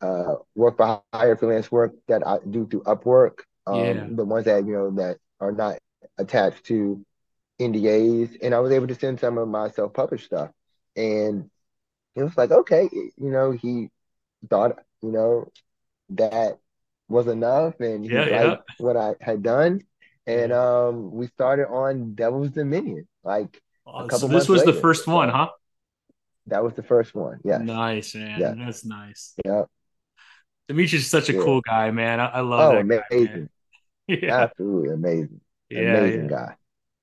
uh, 0.00 0.36
work 0.54 0.76
for 0.76 1.02
hire 1.12 1.36
freelance 1.36 1.70
work 1.70 1.92
that 2.08 2.26
I 2.26 2.38
do 2.48 2.66
through 2.66 2.82
Upwork. 2.82 3.40
Um, 3.66 3.84
yeah. 3.84 4.06
The 4.10 4.24
ones 4.24 4.44
that 4.44 4.64
you 4.66 4.72
know 4.72 4.90
that 4.92 5.16
are 5.40 5.52
not 5.52 5.78
attached 6.18 6.64
to 6.66 7.04
NDAs, 7.60 8.38
and 8.42 8.54
I 8.54 8.60
was 8.60 8.72
able 8.72 8.86
to 8.88 8.94
send 8.94 9.20
some 9.20 9.38
of 9.38 9.48
my 9.48 9.70
self 9.70 9.92
published 9.92 10.26
stuff, 10.26 10.50
and 10.94 11.50
it 12.14 12.22
was 12.22 12.36
like 12.36 12.50
okay, 12.50 12.88
you 12.92 13.30
know, 13.30 13.52
he 13.52 13.88
thought 14.48 14.78
you 15.02 15.10
know 15.10 15.50
that 16.10 16.58
was 17.08 17.26
enough, 17.26 17.80
and 17.80 18.04
he 18.04 18.10
yeah, 18.10 18.20
liked 18.20 18.34
yeah. 18.42 18.56
what 18.78 18.96
I 18.96 19.14
had 19.20 19.42
done, 19.42 19.82
and 20.26 20.52
um, 20.52 21.12
we 21.12 21.28
started 21.28 21.68
on 21.68 22.14
Devil's 22.14 22.50
Dominion 22.50 23.06
like 23.24 23.60
a 23.86 24.06
couple. 24.06 24.18
So 24.18 24.28
this 24.28 24.48
was 24.48 24.60
later. 24.60 24.72
the 24.72 24.80
first 24.80 25.06
one, 25.06 25.28
huh? 25.28 25.48
That 26.48 26.62
was 26.62 26.74
the 26.74 26.82
first 26.82 27.14
one. 27.14 27.40
Yeah. 27.44 27.58
Nice, 27.58 28.14
man. 28.14 28.40
Yeah. 28.40 28.54
That's 28.56 28.84
nice. 28.84 29.34
Yeah. 29.44 29.62
Demetrius 30.68 31.04
is 31.04 31.10
such 31.10 31.28
a 31.28 31.32
yeah. 31.32 31.42
cool 31.42 31.60
guy, 31.60 31.90
man. 31.90 32.20
I, 32.20 32.26
I 32.26 32.40
love 32.40 32.72
oh, 32.72 32.82
that. 32.82 33.04
Amazing. 33.10 33.48
Guy, 34.08 34.18
yeah. 34.22 34.42
Absolutely 34.42 34.94
amazing. 34.94 35.40
Yeah, 35.70 35.96
amazing 35.96 36.30
yeah. 36.30 36.52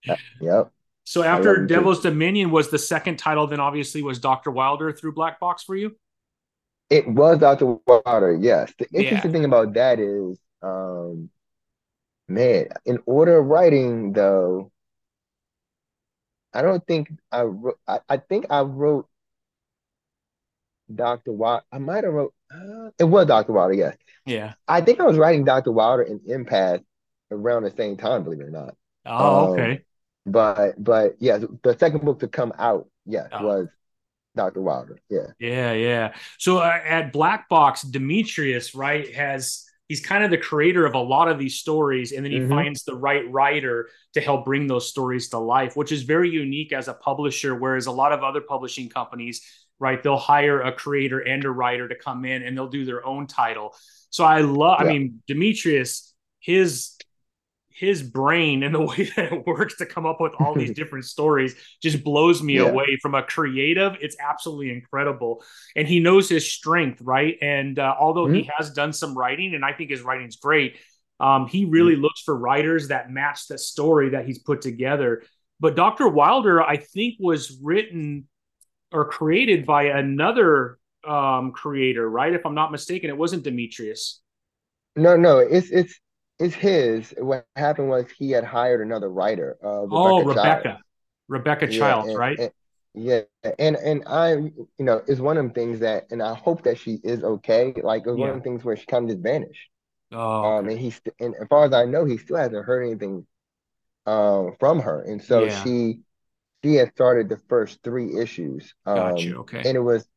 guy. 0.05 0.17
Yep. 0.41 0.71
So 1.05 1.23
after 1.23 1.65
Devil's. 1.65 2.01
Dominion 2.01 2.51
was 2.51 2.69
the 2.69 2.79
second 2.79 3.17
title, 3.17 3.47
then 3.47 3.59
obviously 3.59 4.01
was 4.01 4.19
Dr. 4.19 4.51
Wilder 4.51 4.91
through 4.91 5.13
Black 5.13 5.39
Box 5.39 5.63
for 5.63 5.75
you? 5.75 5.95
It 6.89 7.07
was 7.07 7.39
Dr. 7.39 7.77
Wilder, 7.87 8.37
yes. 8.39 8.73
The 8.77 8.87
interesting 8.93 9.31
yeah. 9.31 9.37
thing 9.37 9.45
about 9.45 9.73
that 9.73 9.99
is, 9.99 10.39
um, 10.61 11.29
man, 12.27 12.67
in 12.85 12.99
order 13.05 13.39
of 13.39 13.45
writing 13.47 14.13
though, 14.13 14.71
I 16.53 16.61
don't 16.61 16.85
think 16.85 17.11
I 17.31 17.43
wrote, 17.43 17.79
I, 17.87 17.99
I 18.07 18.17
think 18.17 18.45
I 18.49 18.61
wrote 18.61 19.07
Dr. 20.93 21.31
Wilder. 21.31 21.63
I 21.71 21.79
might 21.79 22.03
have 22.03 22.13
wrote 22.13 22.33
uh, 22.53 22.89
it 22.99 23.05
was 23.05 23.25
Dr. 23.25 23.53
Wilder, 23.53 23.73
yes. 23.73 23.97
Yeah. 24.25 24.53
I 24.67 24.81
think 24.81 24.99
I 24.99 25.03
was 25.03 25.17
writing 25.17 25.45
Dr. 25.45 25.71
Wilder 25.71 26.03
and 26.03 26.19
Empath 26.21 26.83
around 27.31 27.63
the 27.63 27.71
same 27.71 27.97
time, 27.97 28.23
believe 28.23 28.39
it 28.39 28.43
or 28.43 28.51
not. 28.51 28.75
Oh, 29.05 29.45
um, 29.45 29.51
okay. 29.51 29.81
But 30.25 30.81
but 30.81 31.15
yeah, 31.19 31.39
the 31.63 31.77
second 31.77 32.05
book 32.05 32.19
to 32.19 32.27
come 32.27 32.53
out, 32.57 32.87
yes, 33.05 33.27
oh. 33.31 33.45
was 33.45 33.67
Dr. 34.35 34.61
Wilder. 34.61 34.99
Yeah. 35.09 35.27
Yeah, 35.39 35.73
yeah. 35.73 36.13
So 36.39 36.57
uh, 36.57 36.79
at 36.85 37.13
Black 37.13 37.47
Box, 37.49 37.81
Demetrius, 37.83 38.73
right, 38.73 39.13
has 39.13 39.65
he's 39.87 40.03
kind 40.03 40.23
of 40.23 40.31
the 40.31 40.37
creator 40.37 40.85
of 40.85 40.95
a 40.95 40.99
lot 40.99 41.27
of 41.27 41.37
these 41.37 41.55
stories 41.55 42.13
and 42.13 42.25
then 42.25 42.31
he 42.31 42.39
mm-hmm. 42.39 42.49
finds 42.49 42.83
the 42.83 42.95
right 42.95 43.29
writer 43.31 43.89
to 44.13 44.21
help 44.21 44.45
bring 44.45 44.65
those 44.65 44.89
stories 44.89 45.29
to 45.29 45.37
life, 45.37 45.75
which 45.75 45.91
is 45.91 46.03
very 46.03 46.29
unique 46.29 46.73
as 46.73 46.87
a 46.87 46.93
publisher 46.93 47.53
whereas 47.53 47.85
a 47.85 47.91
lot 47.91 48.11
of 48.11 48.23
other 48.23 48.41
publishing 48.41 48.89
companies 48.89 49.41
right? 49.83 50.01
They'll 50.01 50.17
hire 50.17 50.61
a 50.61 50.71
creator 50.71 51.19
and 51.19 51.43
a 51.43 51.51
writer 51.51 51.87
to 51.89 51.95
come 51.95 52.23
in 52.23 52.41
and 52.43 52.57
they'll 52.57 52.69
do 52.69 52.85
their 52.85 53.05
own 53.05 53.27
title. 53.27 53.75
So 54.09 54.23
I 54.23 54.39
love, 54.39 54.77
yeah. 54.79 54.87
I 54.87 54.89
mean, 54.89 55.21
Demetrius, 55.27 56.13
his 56.39 56.95
his 57.75 58.03
brain 58.03 58.63
and 58.63 58.73
the 58.73 58.81
way 58.85 59.09
that 59.15 59.31
it 59.31 59.47
works 59.47 59.77
to 59.77 59.85
come 59.85 60.05
up 60.05 60.19
with 60.19 60.33
all 60.39 60.53
these 60.53 60.71
different 60.75 61.05
stories 61.05 61.55
just 61.81 62.03
blows 62.03 62.41
me 62.41 62.55
yeah. 62.55 62.61
away 62.61 62.97
from 63.01 63.15
a 63.15 63.23
creative 63.23 63.95
it's 64.01 64.15
absolutely 64.19 64.71
incredible 64.71 65.43
and 65.75 65.87
he 65.87 65.99
knows 65.99 66.29
his 66.29 66.51
strength 66.51 67.01
right 67.01 67.37
and 67.41 67.79
uh, 67.79 67.95
although 67.99 68.25
mm-hmm. 68.25 68.35
he 68.35 68.51
has 68.57 68.71
done 68.71 68.93
some 68.93 69.17
writing 69.17 69.55
and 69.55 69.65
i 69.65 69.73
think 69.73 69.89
his 69.89 70.01
writing's 70.01 70.35
great 70.37 70.77
um, 71.19 71.47
he 71.47 71.65
really 71.65 71.93
mm-hmm. 71.93 72.01
looks 72.01 72.21
for 72.21 72.35
writers 72.35 72.89
that 72.89 73.09
match 73.09 73.47
the 73.47 73.57
story 73.57 74.09
that 74.09 74.25
he's 74.25 74.39
put 74.39 74.61
together 74.61 75.23
but 75.59 75.75
dr 75.75 76.07
wilder 76.09 76.61
i 76.61 76.77
think 76.77 77.15
was 77.19 77.59
written 77.61 78.27
or 78.91 79.09
created 79.09 79.65
by 79.65 79.85
another 79.85 80.77
um, 81.07 81.51
creator, 81.51 82.09
right? 82.09 82.33
If 82.33 82.45
I'm 82.45 82.55
not 82.55 82.71
mistaken, 82.71 83.09
it 83.09 83.17
wasn't 83.17 83.43
Demetrius. 83.43 84.21
No, 84.95 85.17
no, 85.17 85.39
it's 85.39 85.71
it's 85.71 85.99
it's 86.43 86.55
his. 86.55 87.13
What 87.17 87.45
happened 87.55 87.89
was 87.89 88.05
he 88.17 88.31
had 88.31 88.43
hired 88.43 88.81
another 88.81 89.09
writer. 89.09 89.57
Uh, 89.63 89.81
Rebecca 89.81 89.95
oh, 89.95 90.23
Rebecca, 90.23 90.63
Childs. 90.63 90.83
Rebecca 91.27 91.67
Childs, 91.67 92.09
and, 92.09 92.17
right? 92.17 92.39
And, 92.39 92.51
yeah, 92.93 93.21
and 93.57 93.75
and 93.75 94.03
I, 94.05 94.33
you 94.33 94.53
know, 94.79 95.01
is 95.07 95.19
one 95.19 95.37
of 95.37 95.43
them 95.43 95.53
things 95.53 95.79
that, 95.79 96.07
and 96.11 96.21
I 96.21 96.35
hope 96.35 96.63
that 96.63 96.77
she 96.77 96.99
is 97.03 97.23
okay. 97.23 97.73
Like 97.81 98.03
it's 98.05 98.17
yeah. 98.17 98.25
one 98.25 98.29
of 98.29 98.35
the 98.35 98.41
things 98.41 98.63
where 98.63 98.77
she 98.77 98.85
kind 98.85 99.05
of 99.05 99.15
just 99.15 99.23
vanished. 99.23 99.69
Oh, 100.11 100.57
um, 100.57 100.69
and 100.69 100.77
he's, 100.77 101.01
and 101.19 101.33
as 101.41 101.47
far 101.47 101.65
as 101.65 101.73
I 101.73 101.85
know, 101.85 102.05
he 102.05 102.17
still 102.17 102.37
hasn't 102.37 102.65
heard 102.65 102.83
anything, 102.83 103.25
um, 104.05 104.55
from 104.59 104.79
her, 104.81 105.01
and 105.01 105.23
so 105.23 105.45
yeah. 105.45 105.63
she 105.63 105.99
she 106.63 106.75
had 106.75 106.91
started 106.91 107.29
the 107.29 107.39
first 107.49 107.79
three 107.83 108.19
issues. 108.19 108.73
Um, 108.85 108.95
gotcha. 108.95 109.35
Okay. 109.37 109.63
And 109.65 109.75
it 109.75 109.81
was, 109.81 110.07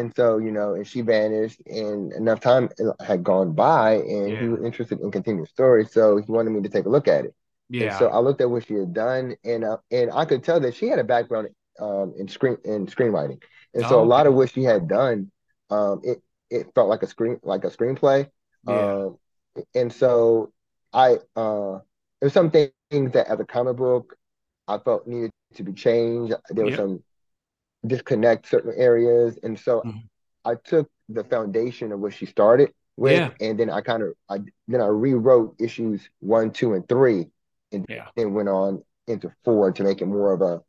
and 0.00 0.12
so 0.16 0.38
you 0.38 0.50
know, 0.50 0.74
and 0.74 0.86
she 0.86 1.02
vanished, 1.02 1.60
and 1.66 2.12
enough 2.12 2.40
time 2.40 2.70
had 3.06 3.22
gone 3.22 3.52
by, 3.52 3.92
and 3.92 4.30
yeah. 4.30 4.40
he 4.40 4.48
was 4.48 4.64
interested 4.64 5.00
in 5.00 5.10
continuing 5.10 5.44
the 5.44 5.48
story, 5.48 5.84
so 5.84 6.16
he 6.16 6.24
wanted 6.32 6.50
me 6.50 6.62
to 6.62 6.68
take 6.68 6.86
a 6.86 6.88
look 6.88 7.06
at 7.06 7.26
it. 7.26 7.34
Yeah. 7.68 7.88
And 7.88 7.98
so 7.98 8.08
I 8.08 8.18
looked 8.18 8.40
at 8.40 8.50
what 8.50 8.66
she 8.66 8.74
had 8.74 8.92
done, 8.94 9.36
and 9.44 9.64
uh, 9.64 9.76
and 9.90 10.10
I 10.12 10.24
could 10.24 10.42
tell 10.42 10.58
that 10.60 10.74
she 10.74 10.88
had 10.88 10.98
a 10.98 11.04
background 11.04 11.48
um, 11.78 12.14
in 12.18 12.28
screen 12.28 12.56
in 12.64 12.86
screenwriting, 12.86 13.42
and 13.74 13.84
so 13.86 14.00
oh, 14.00 14.02
a 14.02 14.04
lot 14.04 14.26
of 14.26 14.34
what 14.34 14.50
she 14.50 14.64
had 14.64 14.88
done, 14.88 15.30
um, 15.68 16.00
it 16.02 16.22
it 16.50 16.74
felt 16.74 16.88
like 16.88 17.02
a 17.02 17.06
screen 17.06 17.38
like 17.42 17.64
a 17.64 17.70
screenplay. 17.70 18.28
Yeah. 18.66 18.74
Um, 18.74 19.18
and 19.74 19.92
so 19.92 20.52
I 20.92 21.18
uh, 21.36 21.78
there's 22.20 22.32
some 22.32 22.50
things 22.50 23.12
that 23.12 23.28
as 23.28 23.38
a 23.38 23.44
comic 23.44 23.76
book 23.76 24.16
I 24.66 24.78
felt 24.78 25.06
needed 25.06 25.30
to 25.54 25.62
be 25.62 25.72
changed. 25.72 26.34
There 26.50 26.64
was 26.64 26.72
yep. 26.72 26.80
some 26.80 27.02
disconnect 27.86 28.48
certain 28.48 28.74
areas, 28.76 29.38
and 29.42 29.58
so 29.58 29.80
mm-hmm. 29.80 29.98
I 30.44 30.54
took 30.64 30.90
the 31.08 31.24
foundation 31.24 31.92
of 31.92 32.00
what 32.00 32.14
she 32.14 32.26
started 32.26 32.72
with, 32.96 33.12
yeah. 33.12 33.30
and 33.40 33.58
then 33.58 33.70
I 33.70 33.80
kind 33.80 34.02
of 34.02 34.14
I 34.28 34.38
then 34.68 34.80
I 34.80 34.86
rewrote 34.86 35.56
issues 35.58 36.08
one, 36.20 36.50
two, 36.50 36.74
and 36.74 36.88
three, 36.88 37.26
and 37.72 37.86
yeah. 37.88 38.08
then 38.16 38.34
went 38.34 38.48
on 38.48 38.82
into 39.06 39.32
four 39.44 39.72
to 39.72 39.82
make 39.82 40.00
it 40.00 40.06
more 40.06 40.32
of 40.32 40.42
a 40.42 40.60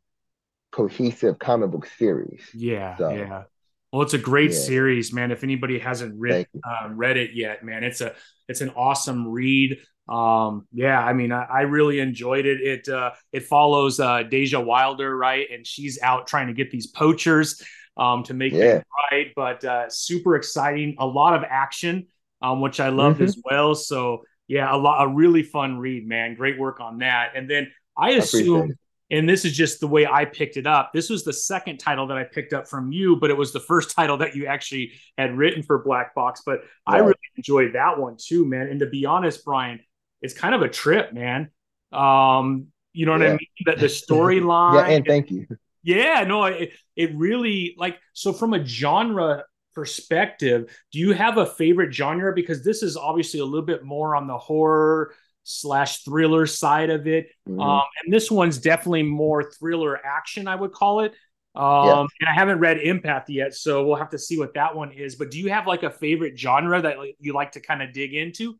cohesive 0.72 1.38
comic 1.38 1.70
book 1.70 1.86
series. 1.98 2.42
Yeah, 2.54 2.96
so, 2.96 3.10
yeah. 3.10 3.44
Well, 3.92 4.02
it's 4.02 4.14
a 4.14 4.18
great 4.18 4.52
yeah. 4.52 4.58
series, 4.58 5.12
man. 5.12 5.30
If 5.30 5.44
anybody 5.44 5.78
hasn't 5.78 6.18
read 6.18 6.46
uh, 6.64 6.88
read 6.90 7.18
it 7.18 7.32
yet, 7.34 7.62
man, 7.62 7.84
it's 7.84 8.00
a 8.00 8.14
it's 8.48 8.62
an 8.62 8.70
awesome 8.70 9.28
read 9.28 9.78
um 10.08 10.66
yeah 10.72 11.00
i 11.00 11.12
mean 11.12 11.30
i, 11.30 11.44
I 11.44 11.60
really 11.62 12.00
enjoyed 12.00 12.44
it 12.44 12.60
it 12.60 12.88
uh 12.88 13.12
it 13.32 13.44
follows 13.44 14.00
uh 14.00 14.24
deja 14.24 14.60
wilder 14.60 15.16
right 15.16 15.46
and 15.52 15.64
she's 15.64 16.00
out 16.02 16.26
trying 16.26 16.48
to 16.48 16.54
get 16.54 16.70
these 16.72 16.88
poachers 16.88 17.62
um, 17.96 18.22
to 18.24 18.34
make 18.34 18.52
yeah. 18.52 18.76
it 18.76 18.86
right. 19.10 19.32
But 19.34 19.64
uh, 19.64 19.88
super 19.88 20.36
exciting, 20.36 20.96
a 20.98 21.06
lot 21.06 21.34
of 21.34 21.44
action, 21.48 22.06
um, 22.40 22.60
which 22.60 22.80
I 22.80 22.88
love 22.88 23.14
mm-hmm. 23.14 23.24
as 23.24 23.38
well. 23.44 23.74
So 23.74 24.24
yeah, 24.48 24.74
a 24.74 24.76
lot, 24.76 25.04
a 25.04 25.08
really 25.08 25.42
fun 25.42 25.78
read, 25.78 26.06
man. 26.06 26.34
Great 26.34 26.58
work 26.58 26.80
on 26.80 26.98
that. 26.98 27.32
And 27.34 27.48
then 27.48 27.70
I 27.96 28.10
assume, 28.10 28.74
and 29.10 29.28
this 29.28 29.44
is 29.44 29.54
just 29.54 29.80
the 29.80 29.86
way 29.86 30.06
I 30.06 30.24
picked 30.24 30.56
it 30.56 30.66
up. 30.66 30.92
This 30.92 31.10
was 31.10 31.24
the 31.24 31.32
second 31.32 31.78
title 31.78 32.06
that 32.08 32.16
I 32.16 32.24
picked 32.24 32.52
up 32.52 32.66
from 32.66 32.92
you, 32.92 33.16
but 33.16 33.30
it 33.30 33.36
was 33.36 33.52
the 33.52 33.60
first 33.60 33.90
title 33.96 34.18
that 34.18 34.34
you 34.34 34.46
actually 34.46 34.92
had 35.18 35.36
written 35.36 35.62
for 35.62 35.82
Black 35.82 36.14
Box. 36.14 36.42
But 36.44 36.60
right. 36.60 36.96
I 36.96 36.98
really 36.98 37.14
enjoyed 37.36 37.74
that 37.74 37.98
one 37.98 38.16
too, 38.18 38.46
man. 38.46 38.68
And 38.68 38.80
to 38.80 38.86
be 38.86 39.06
honest, 39.06 39.44
Brian, 39.44 39.80
it's 40.22 40.34
kind 40.34 40.54
of 40.54 40.62
a 40.62 40.68
trip, 40.68 41.12
man. 41.12 41.50
Um, 41.92 42.68
you 42.92 43.06
know 43.06 43.12
what 43.12 43.20
yeah. 43.22 43.28
I 43.28 43.30
mean? 43.32 43.48
That 43.66 43.78
the 43.78 43.86
storyline. 43.86 44.74
yeah, 44.74 44.94
and 44.94 45.06
thank 45.06 45.30
you. 45.30 45.46
Yeah, 45.82 46.24
no, 46.24 46.44
it, 46.44 46.72
it 46.96 47.14
really 47.14 47.74
like 47.76 47.98
so 48.12 48.32
from 48.32 48.54
a 48.54 48.64
genre 48.64 49.44
perspective, 49.74 50.70
do 50.92 50.98
you 50.98 51.12
have 51.12 51.38
a 51.38 51.46
favorite 51.46 51.92
genre? 51.92 52.32
Because 52.34 52.62
this 52.64 52.82
is 52.82 52.96
obviously 52.96 53.40
a 53.40 53.44
little 53.44 53.66
bit 53.66 53.84
more 53.84 54.14
on 54.14 54.26
the 54.26 54.38
horror 54.38 55.14
slash 55.44 56.04
thriller 56.04 56.46
side 56.46 56.90
of 56.90 57.06
it. 57.06 57.30
Mm-hmm. 57.48 57.60
Um, 57.60 57.82
and 58.04 58.12
this 58.12 58.30
one's 58.30 58.58
definitely 58.58 59.02
more 59.02 59.50
thriller 59.50 59.98
action, 60.04 60.46
I 60.46 60.54
would 60.54 60.72
call 60.72 61.00
it. 61.00 61.14
Um, 61.54 61.86
yeah. 61.86 62.06
and 62.20 62.28
I 62.30 62.34
haven't 62.34 62.60
read 62.60 62.78
Empath 62.78 63.24
yet, 63.28 63.54
so 63.54 63.84
we'll 63.84 63.96
have 63.96 64.10
to 64.10 64.18
see 64.18 64.38
what 64.38 64.54
that 64.54 64.74
one 64.74 64.92
is. 64.92 65.16
But 65.16 65.30
do 65.30 65.38
you 65.38 65.50
have 65.50 65.66
like 65.66 65.82
a 65.82 65.90
favorite 65.90 66.38
genre 66.38 66.80
that 66.80 66.96
you 67.18 67.34
like 67.34 67.52
to 67.52 67.60
kind 67.60 67.82
of 67.82 67.92
dig 67.92 68.14
into? 68.14 68.58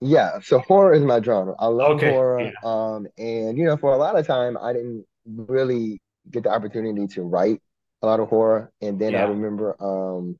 Yeah, 0.00 0.38
so 0.40 0.60
horror 0.60 0.94
is 0.94 1.02
my 1.02 1.20
genre. 1.20 1.54
I 1.58 1.66
love 1.66 1.96
okay. 1.96 2.10
horror. 2.10 2.40
Yeah. 2.40 2.52
Um, 2.62 3.06
and 3.18 3.58
you 3.58 3.64
know, 3.64 3.76
for 3.76 3.92
a 3.92 3.96
lot 3.96 4.16
of 4.16 4.26
time, 4.26 4.56
I 4.56 4.72
didn't 4.72 5.04
really 5.26 6.00
get 6.30 6.44
the 6.44 6.50
opportunity 6.50 7.06
to 7.14 7.22
write 7.22 7.60
a 8.02 8.06
lot 8.06 8.20
of 8.20 8.28
horror. 8.28 8.70
And 8.80 8.98
then 8.98 9.12
yeah. 9.12 9.24
I 9.24 9.28
remember, 9.28 9.76
um, 9.80 10.38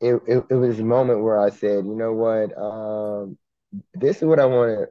it, 0.00 0.20
it, 0.26 0.44
it 0.50 0.54
was 0.54 0.80
a 0.80 0.84
moment 0.84 1.22
where 1.22 1.38
I 1.38 1.50
said, 1.50 1.84
you 1.84 1.94
know 1.94 2.12
what, 2.12 2.56
um, 2.58 3.38
this 3.94 4.16
is 4.16 4.24
what 4.24 4.40
I 4.40 4.46
wanted 4.46 4.88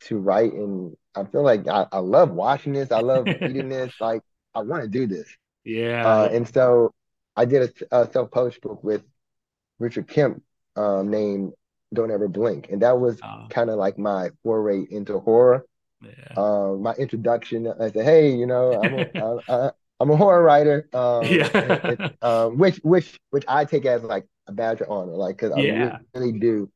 to 0.00 0.18
write, 0.18 0.52
and 0.52 0.96
I 1.14 1.24
feel 1.24 1.42
like 1.42 1.66
I, 1.68 1.86
I 1.90 1.98
love 1.98 2.30
watching 2.30 2.72
this. 2.72 2.90
I 2.92 3.00
love 3.00 3.26
reading 3.40 3.68
this. 3.68 3.94
Like 4.00 4.22
I 4.54 4.60
want 4.60 4.82
to 4.82 4.88
do 4.88 5.06
this. 5.06 5.28
Yeah. 5.64 6.06
Uh, 6.06 6.28
and 6.30 6.46
so 6.46 6.92
I 7.36 7.44
did 7.44 7.72
a, 7.90 8.00
a 8.02 8.12
self-published 8.12 8.60
book 8.60 8.82
with 8.82 9.02
Richard 9.78 10.08
Kemp 10.08 10.42
um, 10.76 11.10
named 11.10 11.52
don't 11.92 12.10
Ever 12.10 12.28
Blink. 12.28 12.68
And 12.70 12.82
that 12.82 12.98
was 12.98 13.18
oh. 13.22 13.46
kind 13.50 13.70
of 13.70 13.76
like 13.76 13.98
my 13.98 14.30
foray 14.42 14.84
into 14.90 15.18
horror. 15.20 15.66
Yeah. 16.02 16.34
Um, 16.36 16.82
my 16.82 16.94
introduction, 16.94 17.72
I 17.80 17.90
said, 17.90 18.04
hey, 18.04 18.34
you 18.34 18.46
know, 18.46 18.80
I'm 18.82 18.94
a, 18.94 19.40
I, 19.48 19.70
I'm 20.00 20.10
a 20.10 20.16
horror 20.16 20.42
writer. 20.42 20.88
Um, 20.92 21.24
yeah. 21.24 22.08
um, 22.22 22.58
which, 22.58 22.78
which, 22.78 23.18
which 23.30 23.44
I 23.46 23.64
take 23.64 23.86
as 23.86 24.02
like 24.02 24.26
a 24.46 24.52
badge 24.52 24.80
of 24.80 24.90
honor, 24.90 25.12
like, 25.12 25.38
cause 25.38 25.52
yeah. 25.56 25.98
I 25.98 26.18
really 26.18 26.38
do. 26.38 26.70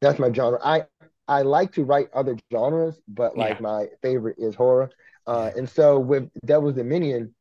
That's 0.00 0.18
my 0.18 0.32
genre. 0.32 0.58
I, 0.62 0.84
I 1.26 1.42
like 1.42 1.72
to 1.72 1.84
write 1.84 2.08
other 2.14 2.36
genres, 2.52 3.00
but 3.08 3.36
like 3.36 3.56
yeah. 3.56 3.60
my 3.60 3.86
favorite 4.02 4.36
is 4.38 4.54
horror. 4.54 4.90
Uh, 5.26 5.50
and 5.56 5.68
so 5.68 5.98
with 5.98 6.30
Devil's 6.44 6.74
Dominion, 6.74 7.34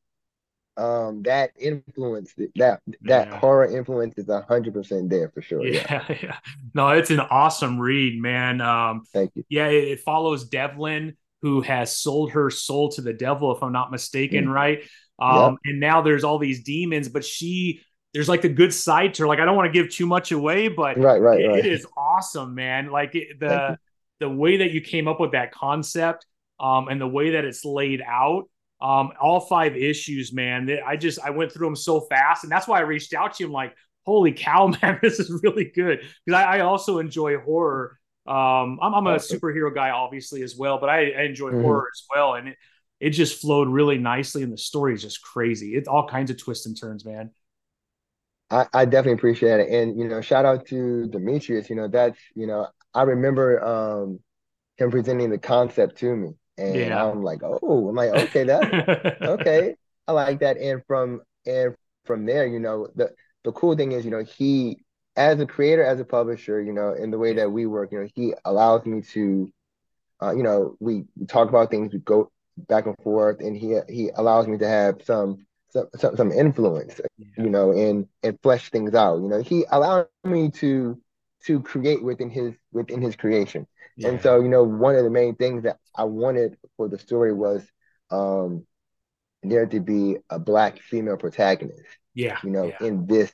um 0.77 1.23
that 1.23 1.51
influence 1.59 2.33
that 2.35 2.51
that 2.55 3.27
yeah. 3.27 3.39
horror 3.39 3.65
influence 3.65 4.13
is 4.17 4.29
a 4.29 4.41
hundred 4.43 4.73
percent 4.73 5.09
there 5.09 5.29
for 5.29 5.41
sure 5.41 5.65
yeah, 5.65 6.05
yeah, 6.09 6.17
yeah. 6.23 6.37
No 6.73 6.89
it's 6.89 7.09
an 7.09 7.19
awesome 7.19 7.79
read 7.79 8.21
man. 8.21 8.61
Um 8.61 9.03
thank 9.11 9.31
you. 9.35 9.43
yeah 9.49 9.67
it, 9.67 9.87
it, 9.87 9.99
follows 10.01 10.45
devlin 10.45 11.17
who 11.41 11.61
has 11.61 11.95
sold 11.95 12.31
her 12.31 12.49
soul 12.49 12.89
to 12.91 13.01
the 13.01 13.13
devil 13.13 13.55
if 13.55 13.63
i'm 13.63 13.71
not 13.71 13.91
mistaken 13.91 14.45
mm. 14.45 14.53
right? 14.53 14.79
Um 15.19 15.57
and 15.65 15.79
now 15.79 16.01
there's 16.01 16.23
all 16.23 16.37
these 16.37 16.63
demons 16.63 17.09
but 17.09 17.25
she 17.25 17.81
there's 18.13 18.29
like 18.29 18.41
the 18.41 18.49
good 18.49 18.73
side 18.73 19.15
to 19.15 19.23
her. 19.23 19.27
Like 19.27 19.39
i 19.39 19.45
don't 19.45 19.55
want 19.55 19.73
to 19.73 19.77
give 19.81 19.91
too 19.91 20.05
much 20.05 20.31
away 20.31 20.67
but 20.67 20.97
right 20.99 21.19
right, 21.19 21.41
it, 21.41 21.47
right. 21.47 21.59
it 21.59 21.65
is 21.65 21.87
awesome 21.97 22.53
man. 22.53 22.91
Like 22.91 23.15
it, 23.15 23.39
the 23.39 23.79
the 24.19 24.29
way 24.29 24.57
that 24.57 24.71
you 24.71 24.81
came 24.81 25.07
up 25.07 25.19
with 25.19 25.31
that 25.31 25.51
concept 25.51 26.27
um 26.59 26.87
and 26.87 27.01
the 27.01 27.07
way 27.07 27.31
that 27.31 27.45
it's 27.45 27.65
laid 27.65 28.03
out 28.05 28.47
um, 28.79 29.11
all 29.19 29.39
five 29.39 29.75
issues, 29.75 30.31
man. 30.33 30.69
I 30.85 30.97
just 30.97 31.19
I 31.19 31.31
went 31.31 31.51
through 31.51 31.67
them 31.67 31.75
so 31.75 32.01
fast, 32.01 32.43
and 32.43 32.51
that's 32.51 32.67
why 32.67 32.77
I 32.77 32.81
reached 32.81 33.13
out 33.13 33.35
to 33.35 33.43
you. 33.43 33.47
I'm 33.47 33.53
like, 33.53 33.75
holy 34.05 34.31
cow, 34.31 34.67
man, 34.81 34.99
this 35.01 35.19
is 35.19 35.41
really 35.43 35.65
good 35.65 35.99
because 36.25 36.39
I, 36.39 36.57
I, 36.57 36.59
also 36.61 36.99
enjoy 36.99 37.37
horror. 37.39 37.99
Um, 38.25 38.79
I'm, 38.81 38.93
I'm, 38.93 39.07
a 39.07 39.15
superhero 39.15 39.73
guy, 39.73 39.89
obviously 39.89 40.43
as 40.43 40.55
well, 40.55 40.79
but 40.79 40.89
I, 40.89 41.11
I 41.11 41.23
enjoy 41.23 41.49
mm-hmm. 41.49 41.61
horror 41.61 41.89
as 41.93 42.03
well, 42.13 42.35
and 42.35 42.49
it, 42.49 42.57
it 42.99 43.09
just 43.11 43.41
flowed 43.41 43.67
really 43.67 43.97
nicely, 43.97 44.43
and 44.43 44.51
the 44.51 44.57
story 44.57 44.93
is 44.93 45.01
just 45.01 45.21
crazy. 45.21 45.75
It's 45.75 45.87
all 45.87 46.07
kinds 46.07 46.29
of 46.29 46.37
twists 46.37 46.65
and 46.65 46.79
turns, 46.79 47.05
man. 47.05 47.31
I, 48.49 48.65
I 48.73 48.85
definitely 48.85 49.13
appreciate 49.13 49.59
it, 49.59 49.69
and 49.69 49.97
you 49.97 50.07
know, 50.07 50.21
shout 50.21 50.45
out 50.45 50.67
to 50.67 51.07
Demetrius. 51.07 51.69
You 51.69 51.77
know, 51.77 51.87
that's 51.87 52.19
you 52.35 52.47
know, 52.47 52.67
I 52.93 53.03
remember 53.03 53.63
um, 53.63 54.19
him 54.77 54.91
presenting 54.91 55.29
the 55.29 55.37
concept 55.37 55.97
to 55.99 56.15
me 56.15 56.29
and 56.57 56.75
yeah. 56.75 57.05
I'm 57.05 57.23
like, 57.23 57.41
oh, 57.43 57.87
I'm 57.87 57.95
like, 57.95 58.09
okay, 58.09 58.43
that 58.45 59.17
okay, 59.21 59.75
I 60.07 60.11
like 60.11 60.39
that. 60.39 60.57
And 60.57 60.83
from 60.87 61.21
and 61.45 61.75
from 62.05 62.25
there, 62.25 62.47
you 62.47 62.59
know, 62.59 62.87
the 62.95 63.11
the 63.43 63.51
cool 63.51 63.75
thing 63.75 63.91
is, 63.91 64.05
you 64.05 64.11
know, 64.11 64.23
he 64.23 64.83
as 65.15 65.39
a 65.39 65.45
creator, 65.45 65.83
as 65.83 65.99
a 65.99 66.05
publisher, 66.05 66.61
you 66.61 66.73
know, 66.73 66.93
in 66.93 67.11
the 67.11 67.17
way 67.17 67.33
that 67.33 67.51
we 67.51 67.65
work, 67.65 67.91
you 67.91 67.99
know, 67.99 68.07
he 68.13 68.33
allows 68.45 68.85
me 68.85 69.01
to, 69.01 69.51
uh, 70.21 70.31
you 70.31 70.43
know, 70.43 70.75
we, 70.79 71.05
talk 71.27 71.49
about 71.49 71.71
things, 71.71 71.91
we 71.91 71.99
go 71.99 72.31
back 72.57 72.85
and 72.85 72.95
forth, 73.03 73.39
and 73.39 73.57
he 73.57 73.77
he 73.89 74.09
allows 74.15 74.47
me 74.47 74.57
to 74.57 74.67
have 74.67 75.01
some 75.03 75.45
some 75.69 75.87
some, 75.95 76.15
some 76.15 76.31
influence, 76.31 77.01
yeah. 77.17 77.43
you 77.43 77.49
know, 77.49 77.71
and 77.71 78.07
and 78.23 78.39
flesh 78.41 78.69
things 78.69 78.93
out. 78.93 79.21
You 79.21 79.27
know, 79.27 79.41
he 79.41 79.65
allowed 79.69 80.07
me 80.23 80.49
to 80.51 80.99
to 81.45 81.61
create 81.61 82.03
within 82.03 82.29
his 82.29 82.53
within 82.71 83.01
his 83.01 83.15
creation. 83.15 83.67
Yeah. 83.97 84.09
And 84.09 84.21
so, 84.21 84.39
you 84.39 84.47
know, 84.47 84.63
one 84.63 84.95
of 84.95 85.03
the 85.03 85.09
main 85.09 85.35
things 85.35 85.63
that 85.63 85.77
I 85.95 86.03
wanted 86.03 86.57
for 86.77 86.87
the 86.87 86.99
story 86.99 87.33
was 87.33 87.65
um 88.09 88.65
there 89.43 89.65
to 89.65 89.79
be 89.79 90.17
a 90.29 90.39
black 90.39 90.79
female 90.79 91.17
protagonist. 91.17 91.83
Yeah. 92.13 92.37
You 92.43 92.51
know, 92.51 92.65
yeah. 92.65 92.87
in 92.87 93.07
this 93.07 93.31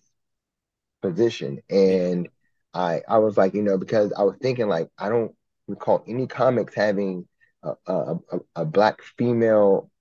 position. 1.02 1.62
And 1.70 2.30
I 2.74 3.02
I 3.08 3.20
was 3.20 3.38
like, 3.38 3.54
you 3.54 3.62
know, 3.62 3.78
because 3.78 4.14
I 4.18 4.24
was 4.24 4.38
thinking 4.42 4.68
like 4.68 4.90
I 4.98 5.10
don't 5.10 5.36
recall 5.68 6.04
any 6.08 6.28
comics 6.28 6.74
having 6.74 7.28
a 7.64 7.74
a, 7.86 8.16
a, 8.32 8.40
a 8.58 8.66
black 8.66 9.02
female 9.18 9.92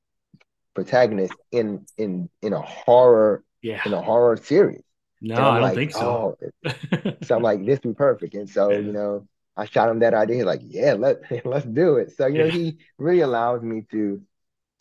protagonist 0.74 1.34
in 1.50 1.84
in 1.98 2.30
in 2.40 2.52
a 2.52 2.60
horror 2.60 3.44
yeah. 3.62 3.80
in 3.84 3.92
a 3.92 4.02
horror 4.02 4.36
series. 4.36 4.82
No, 5.20 5.36
I 5.36 5.38
don't 5.38 5.62
like, 5.62 5.74
think 5.74 5.92
so. 5.92 6.36
Oh, 6.66 6.72
so 7.22 7.36
I'm 7.36 7.42
like, 7.42 7.64
this 7.64 7.78
would 7.84 7.94
be 7.94 7.94
perfect. 7.94 8.34
And 8.34 8.50
so, 8.50 8.70
you 8.70 8.92
know, 8.92 9.28
I 9.56 9.66
shot 9.66 9.90
him 9.90 9.98
that 10.00 10.14
idea. 10.14 10.36
He's 10.36 10.44
like, 10.44 10.60
yeah, 10.62 10.94
let 10.94 11.18
let's 11.44 11.66
do 11.66 11.96
it. 11.96 12.16
So 12.16 12.26
you 12.26 12.38
know, 12.38 12.48
he 12.48 12.78
really 12.98 13.20
allows 13.20 13.62
me 13.62 13.86
to 13.90 14.22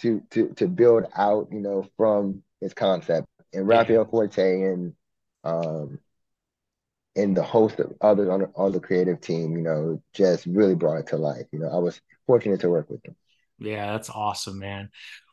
to 0.02 0.22
to 0.32 0.50
to 0.56 0.68
build 0.68 1.06
out, 1.16 1.50
you 1.52 1.60
know, 1.60 1.88
from 1.98 2.44
his 2.60 2.74
concept. 2.74 3.28
And 3.54 3.68
Rafael 3.68 4.06
Forte 4.06 4.62
and 4.64 4.94
um 5.44 6.00
and 7.16 7.36
the 7.36 7.44
host 7.44 7.80
of 7.80 7.94
others 8.00 8.30
on 8.30 8.40
the, 8.42 8.52
on 8.56 8.72
the 8.72 8.80
creative 8.80 9.20
team, 9.20 9.58
you 9.58 9.62
know, 9.62 10.02
just 10.14 10.46
really 10.46 10.76
brought 10.76 10.98
it 10.98 11.08
to 11.08 11.18
life. 11.18 11.46
You 11.52 11.60
know, 11.60 11.68
I 11.68 11.78
was 11.78 12.00
fortunate 12.26 12.62
to 12.62 12.70
work 12.70 12.90
with 12.90 13.04
them. 13.04 13.16
Yeah, 13.60 13.92
that's 13.92 14.10
awesome, 14.10 14.60
man. 14.60 14.90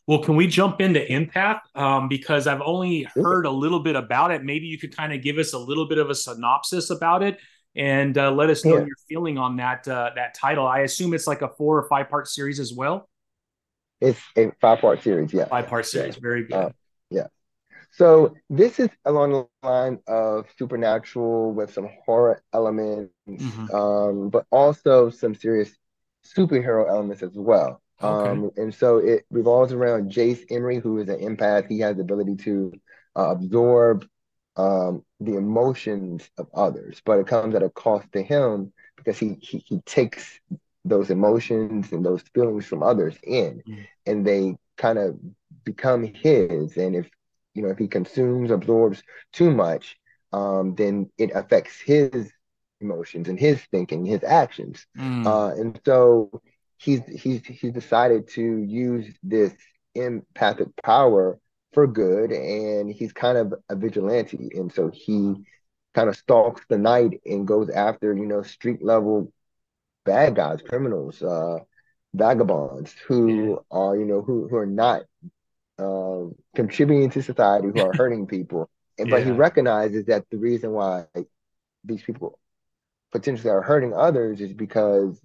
Well, 0.08 0.20
can 0.20 0.36
we 0.36 0.48
jump 0.48 0.80
into 0.80 1.00
Empath? 1.00 1.60
Um, 1.74 2.08
because 2.08 2.46
I've 2.46 2.62
only 2.62 3.02
heard 3.02 3.46
a 3.46 3.50
little 3.50 3.80
bit 3.80 3.94
about 3.94 4.32
it. 4.32 4.42
Maybe 4.42 4.66
you 4.66 4.78
could 4.78 4.96
kind 4.96 5.12
of 5.12 5.22
give 5.22 5.38
us 5.38 5.52
a 5.52 5.58
little 5.58 5.86
bit 5.86 5.98
of 5.98 6.10
a 6.10 6.14
synopsis 6.14 6.90
about 6.90 7.22
it 7.22 7.38
and 7.78 8.18
uh, 8.18 8.30
let 8.32 8.50
us 8.50 8.64
know 8.64 8.74
yeah. 8.74 8.84
your 8.84 8.96
feeling 9.08 9.38
on 9.38 9.56
that 9.56 9.86
uh, 9.86 10.10
that 10.16 10.34
title. 10.34 10.66
I 10.66 10.80
assume 10.80 11.14
it's 11.14 11.26
like 11.26 11.42
a 11.42 11.48
four 11.48 11.78
or 11.78 11.88
five 11.88 12.10
part 12.10 12.28
series 12.28 12.58
as 12.60 12.74
well. 12.74 13.08
It's 14.00 14.20
a 14.36 14.50
five 14.60 14.80
part 14.80 15.02
series, 15.02 15.32
yeah. 15.32 15.46
Five 15.46 15.68
part 15.68 15.86
series, 15.86 16.16
yeah. 16.16 16.20
very 16.20 16.44
good. 16.44 16.54
Uh, 16.54 16.70
yeah. 17.10 17.26
So 17.92 18.34
this 18.50 18.78
is 18.78 18.90
along 19.04 19.32
the 19.32 19.46
line 19.66 19.98
of 20.06 20.46
supernatural 20.58 21.52
with 21.52 21.72
some 21.72 21.88
horror 22.04 22.42
elements, 22.52 23.12
mm-hmm. 23.28 23.74
um, 23.74 24.28
but 24.28 24.44
also 24.50 25.08
some 25.10 25.34
serious 25.34 25.70
superhero 26.26 26.88
elements 26.88 27.22
as 27.22 27.32
well. 27.34 27.80
Okay. 28.00 28.30
Um, 28.30 28.50
and 28.56 28.72
so 28.74 28.98
it 28.98 29.24
revolves 29.30 29.72
around 29.72 30.12
Jace 30.12 30.44
Emery, 30.50 30.78
who 30.78 30.98
is 30.98 31.08
an 31.08 31.20
empath. 31.20 31.68
He 31.68 31.80
has 31.80 31.96
the 31.96 32.02
ability 32.02 32.36
to 32.36 32.72
uh, 33.16 33.30
absorb 33.30 34.06
um, 34.58 35.04
the 35.20 35.36
emotions 35.36 36.28
of 36.36 36.48
others, 36.52 37.00
but 37.04 37.20
it 37.20 37.26
comes 37.28 37.54
at 37.54 37.62
a 37.62 37.70
cost 37.70 38.10
to 38.12 38.22
him 38.22 38.72
because 38.96 39.18
he 39.18 39.38
he, 39.40 39.58
he 39.58 39.80
takes 39.82 40.40
those 40.84 41.10
emotions 41.10 41.92
and 41.92 42.04
those 42.04 42.22
feelings 42.34 42.66
from 42.66 42.82
others 42.82 43.16
in, 43.22 43.62
mm. 43.66 43.86
and 44.04 44.26
they 44.26 44.56
kind 44.76 44.98
of 44.98 45.18
become 45.64 46.02
his. 46.02 46.76
And 46.76 46.96
if 46.96 47.08
you 47.54 47.62
know 47.62 47.70
if 47.70 47.78
he 47.78 47.86
consumes, 47.86 48.50
absorbs 48.50 49.02
too 49.32 49.52
much, 49.52 49.96
um, 50.32 50.74
then 50.74 51.10
it 51.16 51.30
affects 51.34 51.80
his 51.80 52.30
emotions 52.80 53.28
and 53.28 53.38
his 53.38 53.60
thinking, 53.70 54.04
his 54.04 54.24
actions. 54.24 54.84
Mm. 54.98 55.24
Uh, 55.24 55.60
and 55.60 55.80
so 55.84 56.42
he's 56.78 57.02
he's 57.06 57.46
he's 57.46 57.72
decided 57.72 58.28
to 58.30 58.42
use 58.42 59.14
this 59.22 59.52
empathic 59.94 60.68
power 60.82 61.38
for 61.72 61.86
good, 61.86 62.30
and 62.30 62.90
he's 62.90 63.12
kind 63.12 63.38
of 63.38 63.54
a 63.68 63.76
vigilante, 63.76 64.50
and 64.54 64.72
so 64.72 64.90
he 64.92 65.34
kind 65.94 66.08
of 66.08 66.16
stalks 66.16 66.62
the 66.68 66.78
night 66.78 67.20
and 67.24 67.46
goes 67.46 67.70
after 67.70 68.14
you 68.14 68.26
know 68.26 68.42
street 68.42 68.82
level 68.82 69.32
bad 70.04 70.34
guys, 70.34 70.62
criminals, 70.62 71.22
uh, 71.22 71.58
vagabonds 72.14 72.94
who 73.06 73.50
yeah. 73.50 73.56
are 73.70 73.96
you 73.96 74.04
know 74.04 74.22
who 74.22 74.48
who 74.48 74.56
are 74.56 74.66
not 74.66 75.02
uh, 75.78 76.24
contributing 76.54 77.10
to 77.10 77.22
society, 77.22 77.68
who 77.68 77.84
are 77.84 77.92
hurting 77.96 78.26
people, 78.26 78.68
and 78.98 79.08
yeah. 79.08 79.16
but 79.16 79.24
he 79.24 79.30
recognizes 79.30 80.06
that 80.06 80.24
the 80.30 80.38
reason 80.38 80.72
why 80.72 81.06
these 81.84 82.02
people 82.02 82.38
potentially 83.12 83.50
are 83.50 83.62
hurting 83.62 83.94
others 83.94 84.40
is 84.40 84.52
because 84.52 85.20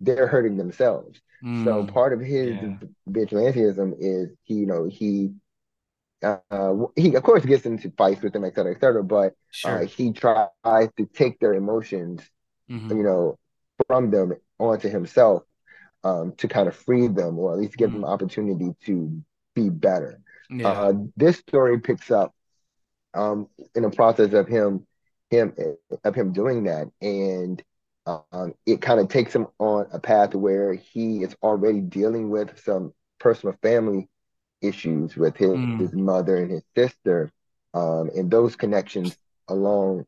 they're 0.00 0.26
hurting 0.26 0.56
themselves. 0.56 1.20
Mm, 1.44 1.64
so 1.64 1.92
part 1.92 2.12
of 2.12 2.20
his 2.20 2.50
yeah. 2.50 2.76
vigilantism 3.08 3.94
is 3.98 4.30
he, 4.42 4.54
you 4.54 4.66
know, 4.66 4.84
he 4.84 5.32
uh, 6.22 6.74
he 6.96 7.14
of 7.14 7.22
course 7.22 7.44
gets 7.44 7.66
into 7.66 7.92
fights 7.96 8.22
with 8.22 8.32
them, 8.32 8.44
et 8.44 8.54
cetera, 8.54 8.74
et 8.74 8.80
cetera, 8.80 9.04
but 9.04 9.16
uh, 9.16 9.30
sure. 9.50 9.82
uh, 9.82 9.86
he 9.86 10.12
tries 10.12 10.48
to 10.96 11.06
take 11.12 11.38
their 11.38 11.54
emotions, 11.54 12.22
mm-hmm. 12.70 12.90
you 12.96 13.02
know, 13.02 13.38
from 13.86 14.10
them 14.10 14.32
onto 14.58 14.88
himself 14.88 15.42
um, 16.04 16.32
to 16.38 16.48
kind 16.48 16.68
of 16.68 16.74
free 16.74 17.06
them 17.06 17.38
or 17.38 17.52
at 17.52 17.58
least 17.58 17.76
give 17.76 17.90
mm-hmm. 17.90 18.00
them 18.00 18.10
opportunity 18.10 18.74
to 18.84 19.22
be 19.54 19.68
better. 19.68 20.20
Yeah. 20.50 20.68
Uh, 20.68 20.92
this 21.16 21.36
story 21.38 21.78
picks 21.80 22.10
up 22.10 22.34
um, 23.14 23.48
in 23.74 23.82
the 23.82 23.90
process 23.90 24.32
of 24.32 24.48
him 24.48 24.86
him 25.30 25.52
of 26.04 26.14
him 26.14 26.32
doing 26.32 26.64
that, 26.64 26.90
and 27.02 27.62
um, 28.06 28.54
it 28.64 28.80
kind 28.80 28.98
of 28.98 29.08
takes 29.08 29.34
him 29.34 29.46
on 29.58 29.86
a 29.92 29.98
path 29.98 30.34
where 30.34 30.72
he 30.72 31.22
is 31.22 31.36
already 31.42 31.80
dealing 31.80 32.30
with 32.30 32.58
some 32.64 32.94
personal 33.20 33.54
family 33.60 34.08
issues 34.60 35.16
with 35.16 35.36
his, 35.36 35.50
mm. 35.50 35.80
his 35.80 35.92
mother 35.92 36.36
and 36.36 36.50
his 36.50 36.62
sister, 36.76 37.30
um, 37.74 38.10
and 38.16 38.30
those 38.30 38.56
connections 38.56 39.16
along 39.48 40.04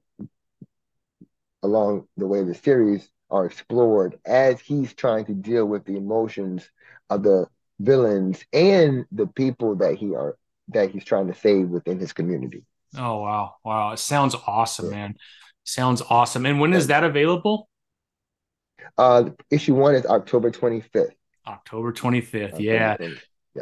along 1.63 2.07
the 2.17 2.27
way 2.27 2.43
the 2.43 2.55
series 2.55 3.11
are 3.31 3.45
explored 3.47 4.19
as 4.25 4.61
he's 4.61 4.95
trying 4.95 5.25
to 5.27 5.35
deal 5.35 5.67
with 5.67 5.85
the 5.85 5.97
emotions 5.97 6.69
of 7.11 7.23
the 7.23 7.47
villains 7.79 8.45
and 8.53 9.05
the 9.13 9.27
people 9.27 9.77
that 9.77 9.97
he 9.97 10.15
are 10.15 10.37
that 10.69 10.91
he's 10.91 11.05
trying 11.05 11.27
to 11.27 11.35
save 11.35 11.69
within 11.69 11.99
his 11.99 12.13
community. 12.13 12.65
Oh 12.97 13.21
wow, 13.21 13.55
wow! 13.65 13.93
It 13.93 13.99
sounds 13.99 14.35
awesome, 14.47 14.87
yeah. 14.87 14.97
man. 14.97 15.17
Sounds 15.65 16.03
awesome. 16.09 16.47
And 16.47 16.61
when 16.61 16.73
is 16.73 16.89
that 16.89 17.05
available? 17.05 17.69
Uh, 18.99 19.31
issue 19.51 19.75
one 19.75 19.95
is 19.95 20.07
October 20.07 20.51
twenty 20.51 20.81
fifth. 20.81 21.15
October 21.47 21.93
twenty 21.93 22.21
fifth. 22.21 22.59
Yeah. 22.59 22.97
yeah. 22.99 23.11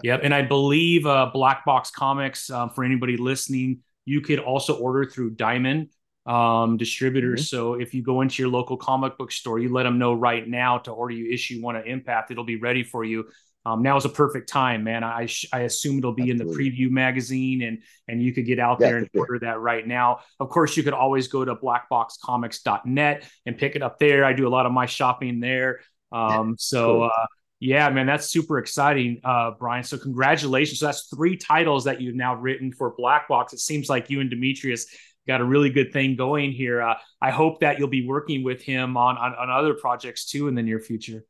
Yep. 0.02 0.20
And 0.22 0.34
I 0.34 0.42
believe 0.42 1.06
uh, 1.06 1.30
Black 1.32 1.64
Box 1.64 1.90
Comics 1.90 2.50
uh, 2.50 2.68
for 2.68 2.84
anybody 2.84 3.16
listening, 3.16 3.80
you 4.04 4.20
could 4.20 4.38
also 4.38 4.76
order 4.76 5.04
through 5.04 5.30
Diamond 5.30 5.88
um, 6.26 6.76
distributors. 6.76 7.46
Mm-hmm. 7.46 7.56
So 7.56 7.74
if 7.74 7.94
you 7.94 8.02
go 8.02 8.20
into 8.20 8.42
your 8.42 8.50
local 8.50 8.76
comic 8.76 9.16
book 9.16 9.32
store, 9.32 9.58
you 9.58 9.72
let 9.72 9.84
them 9.84 9.98
know 9.98 10.12
right 10.12 10.46
now 10.46 10.78
to 10.78 10.90
order 10.90 11.14
you 11.14 11.32
issue 11.32 11.62
one 11.62 11.76
of 11.76 11.84
Empath. 11.84 12.30
It'll 12.30 12.44
be 12.44 12.56
ready 12.56 12.82
for 12.82 13.04
you 13.04 13.26
um, 13.68 13.82
now 13.82 13.96
is 13.96 14.04
a 14.04 14.08
perfect 14.08 14.48
time, 14.48 14.84
man. 14.84 15.04
I 15.04 15.26
sh- 15.26 15.46
I 15.52 15.60
assume 15.60 15.98
it'll 15.98 16.12
be 16.12 16.30
Absolutely. 16.30 16.66
in 16.66 16.70
the 16.72 16.86
preview 16.86 16.90
magazine, 16.90 17.62
and 17.62 17.82
and 18.06 18.22
you 18.22 18.32
could 18.32 18.46
get 18.46 18.58
out 18.58 18.78
there 18.78 18.96
and 18.96 19.10
order 19.14 19.38
that 19.40 19.60
right 19.60 19.86
now. 19.86 20.20
Of 20.40 20.48
course, 20.48 20.76
you 20.76 20.82
could 20.82 20.94
always 20.94 21.28
go 21.28 21.44
to 21.44 21.54
blackboxcomics.net 21.54 23.24
and 23.44 23.58
pick 23.58 23.76
it 23.76 23.82
up 23.82 23.98
there. 23.98 24.24
I 24.24 24.32
do 24.32 24.48
a 24.48 24.50
lot 24.50 24.64
of 24.64 24.72
my 24.72 24.86
shopping 24.86 25.40
there. 25.40 25.80
Um, 26.12 26.56
so. 26.58 27.02
Uh, 27.02 27.26
yeah, 27.60 27.88
man, 27.90 28.06
that's 28.06 28.30
super 28.30 28.58
exciting, 28.58 29.20
uh, 29.24 29.52
Brian. 29.58 29.82
So 29.82 29.98
congratulations. 29.98 30.78
So 30.80 30.86
that's 30.86 31.08
three 31.14 31.36
titles 31.36 31.84
that 31.84 32.00
you've 32.00 32.14
now 32.14 32.36
written 32.36 32.72
for 32.72 32.94
Black 32.96 33.28
Box. 33.28 33.52
It 33.52 33.58
seems 33.58 33.88
like 33.88 34.10
you 34.10 34.20
and 34.20 34.30
Demetrius 34.30 34.86
got 35.26 35.40
a 35.40 35.44
really 35.44 35.70
good 35.70 35.92
thing 35.92 36.16
going 36.16 36.52
here. 36.52 36.80
Uh, 36.80 36.94
I 37.20 37.30
hope 37.30 37.60
that 37.60 37.78
you'll 37.78 37.88
be 37.88 38.06
working 38.06 38.44
with 38.44 38.62
him 38.62 38.96
on, 38.96 39.16
on, 39.18 39.34
on 39.34 39.50
other 39.50 39.74
projects 39.74 40.26
too 40.26 40.48
in 40.48 40.54
the 40.54 40.62
near 40.62 40.78
future. 40.78 41.24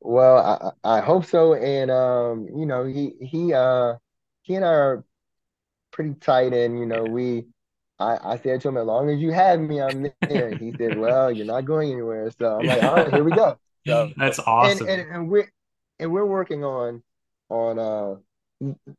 Well, 0.00 0.74
I, 0.84 0.98
I 0.98 1.00
hope 1.00 1.24
so. 1.26 1.54
And 1.54 1.90
um, 1.90 2.48
you 2.54 2.66
know, 2.66 2.84
he 2.84 3.12
he 3.20 3.52
uh 3.52 3.94
he 4.42 4.54
and 4.54 4.64
I 4.64 4.68
are 4.68 5.04
pretty 5.90 6.14
tight 6.20 6.52
and 6.52 6.78
you 6.78 6.86
know, 6.86 7.04
we 7.04 7.46
I, 7.98 8.18
I 8.22 8.36
said 8.36 8.60
to 8.60 8.68
him, 8.68 8.76
as 8.76 8.86
long 8.86 9.08
as 9.10 9.20
you 9.20 9.32
have 9.32 9.58
me, 9.58 9.80
I'm 9.80 10.10
there. 10.20 10.54
he 10.54 10.72
said, 10.76 10.98
Well, 10.98 11.30
you're 11.30 11.46
not 11.46 11.64
going 11.64 11.92
anywhere. 11.92 12.30
So 12.38 12.58
I'm 12.58 12.66
like, 12.66 12.82
all 12.82 12.96
right, 12.96 13.12
here 13.12 13.24
we 13.24 13.32
go. 13.32 13.58
So, 13.86 14.10
That's 14.16 14.38
awesome. 14.40 14.88
And, 14.88 15.00
and, 15.00 15.10
and 15.12 15.28
we're 15.28 15.50
and 15.98 16.12
we're 16.12 16.26
working 16.26 16.64
on 16.64 17.02
on 17.48 17.78
uh 17.78 18.16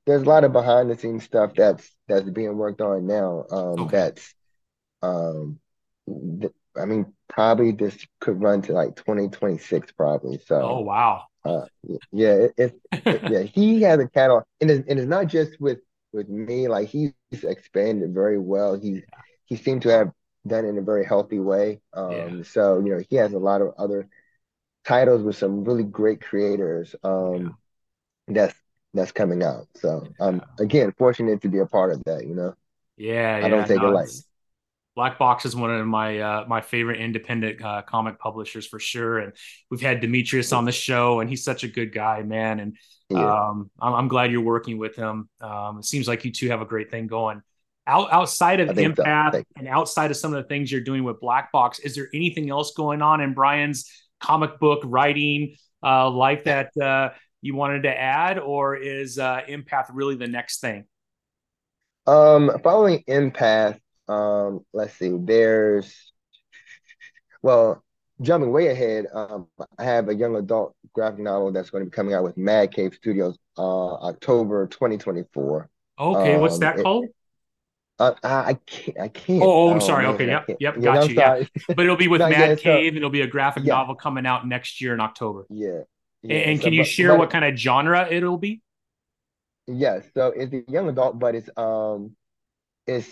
there's 0.06 0.22
a 0.22 0.26
lot 0.26 0.44
of 0.44 0.54
behind 0.54 0.90
the 0.90 0.98
scenes 0.98 1.24
stuff 1.24 1.54
that's 1.56 1.90
that's 2.08 2.30
being 2.30 2.56
worked 2.58 2.82
on 2.82 3.08
now. 3.08 3.46
Um 3.52 3.80
okay. 3.82 3.98
that's 3.98 4.34
um 5.02 5.60
th- 6.08 6.54
I 6.80 6.86
mean, 6.86 7.14
probably 7.28 7.72
this 7.72 7.98
could 8.20 8.42
run 8.42 8.62
to 8.64 8.74
like 8.74 8.96
2026, 8.96 9.92
probably. 9.94 10.40
So, 10.46 10.62
oh 10.62 10.80
wow, 10.82 11.24
uh, 11.44 11.66
yeah, 12.12 12.34
it, 12.34 12.54
it, 12.58 12.80
it, 12.92 13.32
yeah, 13.32 13.42
he 13.42 13.82
has 13.82 14.00
a 14.00 14.08
catalog, 14.08 14.44
and 14.62 14.70
it's, 14.70 14.88
and 14.88 15.00
it's 15.00 15.08
not 15.08 15.28
just 15.28 15.60
with 15.60 15.80
with 16.14 16.30
me. 16.30 16.68
Like 16.68 16.88
he's 16.90 17.14
expanded 17.32 18.14
very 18.14 18.40
well. 18.40 18.80
He 18.80 19.02
he 19.46 19.56
seemed 19.56 19.84
to 19.84 19.90
have 19.90 20.12
done 20.46 20.66
it 20.66 20.70
in 20.70 20.78
a 20.78 20.82
very 20.82 21.06
healthy 21.06 21.40
way. 21.40 21.82
Um, 21.94 22.12
yeah. 22.12 22.44
so 22.44 22.80
you 22.80 22.96
know, 22.96 23.02
he 23.10 23.16
has 23.16 23.34
a 23.34 23.40
lot 23.40 23.62
of 23.62 23.74
other 23.78 24.08
titles 24.88 25.22
with 25.22 25.36
some 25.36 25.64
really 25.64 25.84
great 25.84 26.22
creators. 26.22 26.96
Um, 27.04 27.58
yeah. 28.28 28.34
that's 28.34 28.56
that's 28.94 29.12
coming 29.12 29.44
out. 29.44 29.68
So 29.76 30.08
I'm 30.20 30.42
again 30.60 30.94
fortunate 30.98 31.42
to 31.42 31.50
be 31.50 31.60
a 31.60 31.66
part 31.66 31.92
of 31.92 32.04
that. 32.06 32.26
You 32.26 32.36
know. 32.36 32.56
Yeah, 32.96 33.42
I 33.44 33.50
don't 33.50 33.68
take 33.68 33.82
no, 33.82 33.90
it 33.90 33.94
lightly. 33.94 34.14
Black 34.96 35.20
Box 35.20 35.46
is 35.46 35.56
one 35.56 35.70
of 35.70 35.86
my 35.86 36.20
uh, 36.20 36.46
my 36.48 36.62
favorite 36.62 37.00
independent 37.00 37.62
uh, 37.64 37.84
comic 37.84 38.18
publishers 38.18 38.66
for 38.66 38.80
sure, 38.80 39.20
and 39.20 39.34
we've 39.70 39.82
had 39.82 40.00
Demetrius 40.00 40.52
on 40.52 40.66
the 40.66 40.72
show, 40.72 41.20
and 41.20 41.30
he's 41.30 41.44
such 41.44 41.64
a 41.64 41.68
good 41.68 41.94
guy, 41.94 42.24
man. 42.24 42.60
And 42.60 42.78
yeah. 43.10 43.50
um, 43.50 43.70
I'm, 43.80 43.94
I'm, 43.94 44.08
glad 44.08 44.32
you're 44.32 44.42
working 44.42 44.80
with 44.80 44.96
him. 44.96 45.30
Um, 45.40 45.78
it 45.78 45.86
seems 45.86 46.08
like 46.08 46.26
you 46.26 46.32
two 46.32 46.50
have 46.50 46.62
a 46.62 46.66
great 46.66 46.90
thing 46.90 47.06
going. 47.06 47.44
Out, 47.86 48.12
outside 48.12 48.60
of 48.60 48.76
Empath 48.76 49.34
so. 49.34 49.44
and 49.56 49.68
outside 49.68 50.10
of 50.12 50.18
some 50.18 50.34
of 50.34 50.44
the 50.44 50.50
things 50.50 50.72
you're 50.72 50.82
doing 50.82 51.04
with 51.04 51.20
Black 51.20 51.52
Box, 51.52 51.78
is 51.78 51.94
there 51.94 52.10
anything 52.12 52.50
else 52.50 52.74
going 52.76 53.04
on 53.04 53.22
in 53.22 53.36
Brian's 53.36 54.07
comic 54.20 54.60
book 54.60 54.82
writing 54.84 55.56
uh, 55.84 56.10
life 56.10 56.44
that 56.46 56.76
uh, 56.78 57.10
you 57.42 57.56
wanted 57.56 57.84
to 57.84 57.98
add, 57.98 58.40
or 58.40 58.76
is 58.76 59.20
uh, 59.20 59.42
Empath 59.48 59.88
really 59.92 60.16
the 60.16 60.28
next 60.28 60.60
thing? 60.60 60.86
Um, 62.06 62.52
following 62.64 63.04
Empath, 63.08 63.80
um, 64.08 64.66
let's 64.74 64.94
see, 64.94 65.12
there's, 65.14 66.12
well, 67.42 67.84
jumping 68.22 68.52
way 68.52 68.68
ahead, 68.68 69.08
um, 69.14 69.48
I 69.78 69.84
have 69.84 70.10
a 70.10 70.16
young 70.16 70.36
adult 70.36 70.76
graphic 70.94 71.20
novel 71.20 71.52
that's 71.52 71.70
going 71.70 71.84
to 71.84 71.90
be 71.90 71.94
coming 71.94 72.14
out 72.14 72.24
with 72.24 72.38
Mad 72.38 72.72
Cave 72.72 72.94
Studios 72.96 73.38
uh, 73.58 73.96
October 73.96 74.68
2024. 74.68 75.70
Okay, 76.00 76.36
um, 76.36 76.42
what's 76.42 76.60
that 76.60 76.78
called? 76.78 77.08
Uh, 78.00 78.14
I 78.24 78.54
can't. 78.66 79.00
I 79.00 79.08
can't. 79.08 79.42
Oh, 79.42 79.68
oh 79.68 79.72
I'm 79.72 79.78
oh, 79.78 79.80
sorry. 79.80 80.06
Man, 80.06 80.14
okay, 80.16 80.28
yep, 80.28 80.48
yep, 80.60 80.80
got 80.82 81.10
yeah, 81.10 81.36
you. 81.36 81.44
Yeah, 81.44 81.44
but 81.76 81.80
it'll 81.80 81.96
be 81.96 82.08
with 82.08 82.22
no, 82.22 82.30
Mad 82.30 82.50
yeah, 82.50 82.56
Cave, 82.56 82.90
and 82.90 82.98
it'll 82.98 83.10
be 83.10 83.22
a 83.22 83.28
graphic 83.28 83.64
yeah. 83.64 83.74
novel 83.74 83.96
coming 83.96 84.26
out 84.26 84.48
next 84.48 84.82
year 84.82 84.94
in 84.94 85.00
October. 85.00 85.46
Yeah. 85.50 85.82
yeah 86.22 86.38
and, 86.38 86.60
so, 86.60 86.66
can 86.66 86.74
you 86.74 86.82
but, 86.82 86.88
share 86.88 87.10
but, 87.10 87.20
what 87.20 87.30
kind 87.32 87.46
of 87.46 87.58
genre 87.58 88.08
it'll 88.10 88.38
be? 88.38 88.62
Yes. 89.66 90.06
So 90.14 90.28
it's 90.28 90.54
a 90.54 90.72
young 90.72 90.90
adult, 90.90 91.18
but 91.18 91.34
it's 91.34 91.50
um, 91.58 92.16
it's 92.86 93.10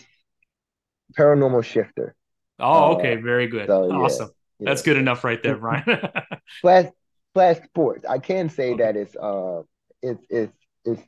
paranormal 1.18 1.64
shifter. 1.64 2.16
Oh, 2.60 2.94
uh, 2.94 2.96
okay, 2.96 3.16
very 3.16 3.48
good. 3.48 3.68
So, 3.68 3.92
awesome. 3.92 4.30
That's 4.60 4.82
good 4.82 4.98
enough 4.98 5.24
right 5.24 5.42
there, 5.42 5.58
Brian. 5.58 5.84
Flash 6.62 6.92
Flash 7.34 7.58
Sports. 7.66 8.06
I 8.08 8.20
can 8.20 8.50
say 8.50 8.72
okay. 8.74 8.84
that 8.84 8.96
it's 8.96 9.16
uh 9.16 9.64
it's 10.02 10.26
it's 10.30 10.54
it's 10.86 11.02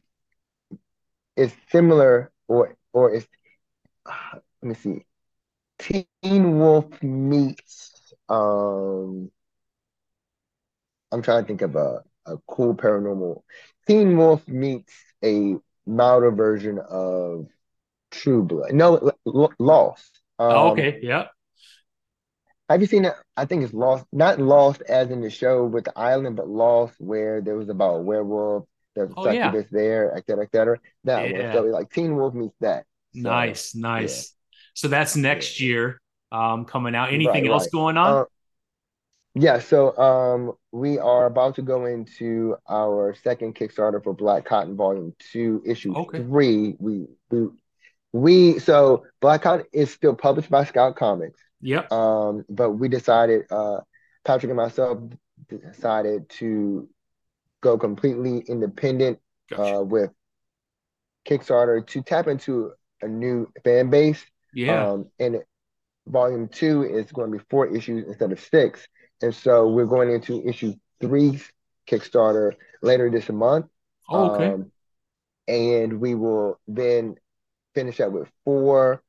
it's 1.37 1.53
similar 1.71 2.31
or 2.47 2.75
or 2.91 3.13
it's 3.13 3.25
uh, 3.25 3.36
let 4.61 4.69
me 4.69 4.75
see. 4.75 5.05
Teen 5.79 6.59
Wolf 6.59 6.85
meets 7.03 8.13
um 8.29 9.31
I'm 11.11 11.21
trying 11.21 11.43
to 11.43 11.47
think 11.47 11.61
of 11.61 11.75
a, 11.75 12.03
a 12.25 12.37
cool 12.47 12.75
paranormal. 12.75 13.41
Teen 13.87 14.17
Wolf 14.17 14.47
meets 14.47 14.93
a 15.23 15.55
milder 15.85 16.31
version 16.31 16.79
of 16.79 17.47
True 18.11 18.43
Blood. 18.43 18.73
No, 18.73 19.11
Lost. 19.25 20.21
Um, 20.39 20.51
oh, 20.51 20.71
okay. 20.71 20.99
Yeah. 21.01 21.27
Have 22.69 22.81
you 22.81 22.87
seen 22.87 23.05
it? 23.05 23.13
I 23.37 23.45
think 23.45 23.63
it's 23.63 23.73
Lost, 23.73 24.05
not 24.11 24.39
Lost 24.39 24.81
as 24.81 25.09
in 25.09 25.21
the 25.21 25.29
show 25.29 25.65
with 25.65 25.85
the 25.85 25.97
island, 25.97 26.35
but 26.35 26.49
Lost 26.49 26.95
where 26.99 27.41
there 27.41 27.55
was 27.55 27.69
about 27.69 27.95
a 27.95 28.01
werewolf, 28.01 28.65
there's 28.93 29.11
oh, 29.15 29.23
succubus 29.23 29.67
yeah. 29.71 29.79
there, 29.79 30.17
et 30.17 30.25
cetera, 30.27 30.43
et 30.43 30.51
cetera. 30.51 30.79
That 31.05 31.29
yeah. 31.29 31.43
one. 31.45 31.53
So 31.53 31.61
like 31.71 31.89
Teen 31.89 32.15
Wolf 32.17 32.33
meets 32.33 32.57
that. 32.59 32.85
So, 33.23 33.29
nice, 33.29 33.75
nice. 33.75 34.33
Yeah. 34.33 34.57
So 34.73 34.87
that's 34.87 35.15
next 35.15 35.59
year 35.59 35.99
um, 36.31 36.65
coming 36.65 36.95
out. 36.95 37.11
Anything 37.13 37.43
right, 37.43 37.51
else 37.51 37.63
right. 37.65 37.71
going 37.71 37.97
on? 37.97 38.21
Uh, 38.21 38.25
Yeah, 39.35 39.59
so 39.59 39.95
um, 39.97 40.53
we 40.71 40.97
are 40.97 41.25
about 41.27 41.55
to 41.55 41.61
go 41.61 41.85
into 41.85 42.55
our 42.67 43.15
second 43.23 43.55
Kickstarter 43.55 44.03
for 44.03 44.13
Black 44.13 44.45
Cotton 44.45 44.75
Volume 44.75 45.13
Two, 45.31 45.61
Issue 45.65 45.93
Okay. 45.95 46.19
Three. 46.19 46.75
We 46.79 47.05
we 47.29 47.47
we 48.13 48.59
so 48.59 49.05
Black 49.21 49.43
Cotton 49.43 49.65
is 49.73 49.91
still 49.91 50.15
published 50.15 50.49
by 50.49 50.63
Scout 50.63 50.95
Comics, 50.95 51.39
Yep. 51.61 51.91
um, 51.91 52.45
but 52.49 52.71
we 52.71 52.87
decided, 52.87 53.45
uh, 53.51 53.81
Patrick 54.25 54.49
and 54.49 54.57
myself 54.57 54.99
decided 55.49 56.29
to 56.29 56.89
go 57.61 57.77
completely 57.77 58.39
independent 58.47 59.19
Gotcha. 59.49 59.75
uh, 59.77 59.81
with 59.81 60.11
Kickstarter 61.27 61.85
to 61.87 62.01
tap 62.01 62.27
into 62.27 62.71
a 63.01 63.07
new 63.07 63.47
fan 63.63 63.89
base. 63.89 64.23
Yeah. 64.53 64.91
Um, 64.91 65.07
and 65.19 65.41
volume 66.07 66.47
two 66.47 66.83
is 66.83 67.11
going 67.11 67.31
to 67.31 67.37
be 67.37 67.43
four 67.49 67.67
issues 67.75 68.07
instead 68.07 68.31
of 68.31 68.39
six. 68.39 68.87
And 69.21 69.33
so 69.33 69.67
we're 69.67 69.85
going 69.85 70.11
into 70.11 70.47
issue 70.47 70.73
three 71.01 71.39
Kickstarter 71.89 72.53
later 72.81 73.09
this 73.09 73.29
month. 73.29 73.67
Oh, 74.09 74.31
okay. 74.31 74.47
Um, 74.53 74.71
and 75.47 75.99
we 75.99 76.15
will 76.15 76.59
then 76.67 77.15
finish 77.73 77.99
up 77.99 78.11
with 78.11 78.27
four 78.43 79.01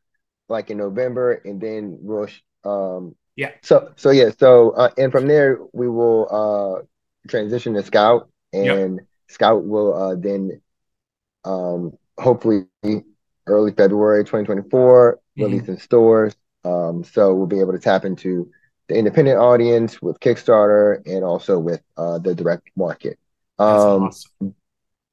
like 0.49 0.71
in 0.71 0.79
November 0.79 1.35
and 1.45 1.61
then 1.61 1.99
we'll 2.01 2.29
um 2.65 3.15
Yeah. 3.37 3.53
so 3.63 3.93
so 3.97 4.11
yeah 4.11 4.31
so 4.39 4.71
uh, 4.71 4.91
and 4.99 5.13
from 5.13 5.27
there 5.29 5.59
we 5.73 5.89
will 5.89 6.29
uh 6.31 6.83
transition 7.29 7.75
to 7.75 7.83
Scout 7.83 8.29
Yep. 8.53 8.77
and 8.77 9.01
Scout 9.29 9.65
will 9.65 9.95
uh 9.95 10.15
then 10.17 10.61
um 11.45 11.93
hopefully 12.19 12.67
early 13.49 13.73
February 13.73 14.25
2024 14.25 15.19
Mhm. 15.39 15.43
release 15.45 15.69
in 15.69 15.79
stores 15.79 16.37
um 16.65 17.05
so 17.05 17.35
we'll 17.35 17.47
be 17.47 17.61
able 17.61 17.73
to 17.73 17.79
tap 17.79 18.05
into 18.05 18.51
the 18.89 18.97
independent 18.97 19.39
audience 19.39 20.01
with 20.03 20.19
Kickstarter 20.21 21.03
and 21.07 21.25
also 21.25 21.59
with 21.59 21.83
uh 21.97 22.19
the 22.19 22.35
direct 22.35 22.71
market 22.77 23.19
um 23.59 24.05
awesome. 24.05 24.55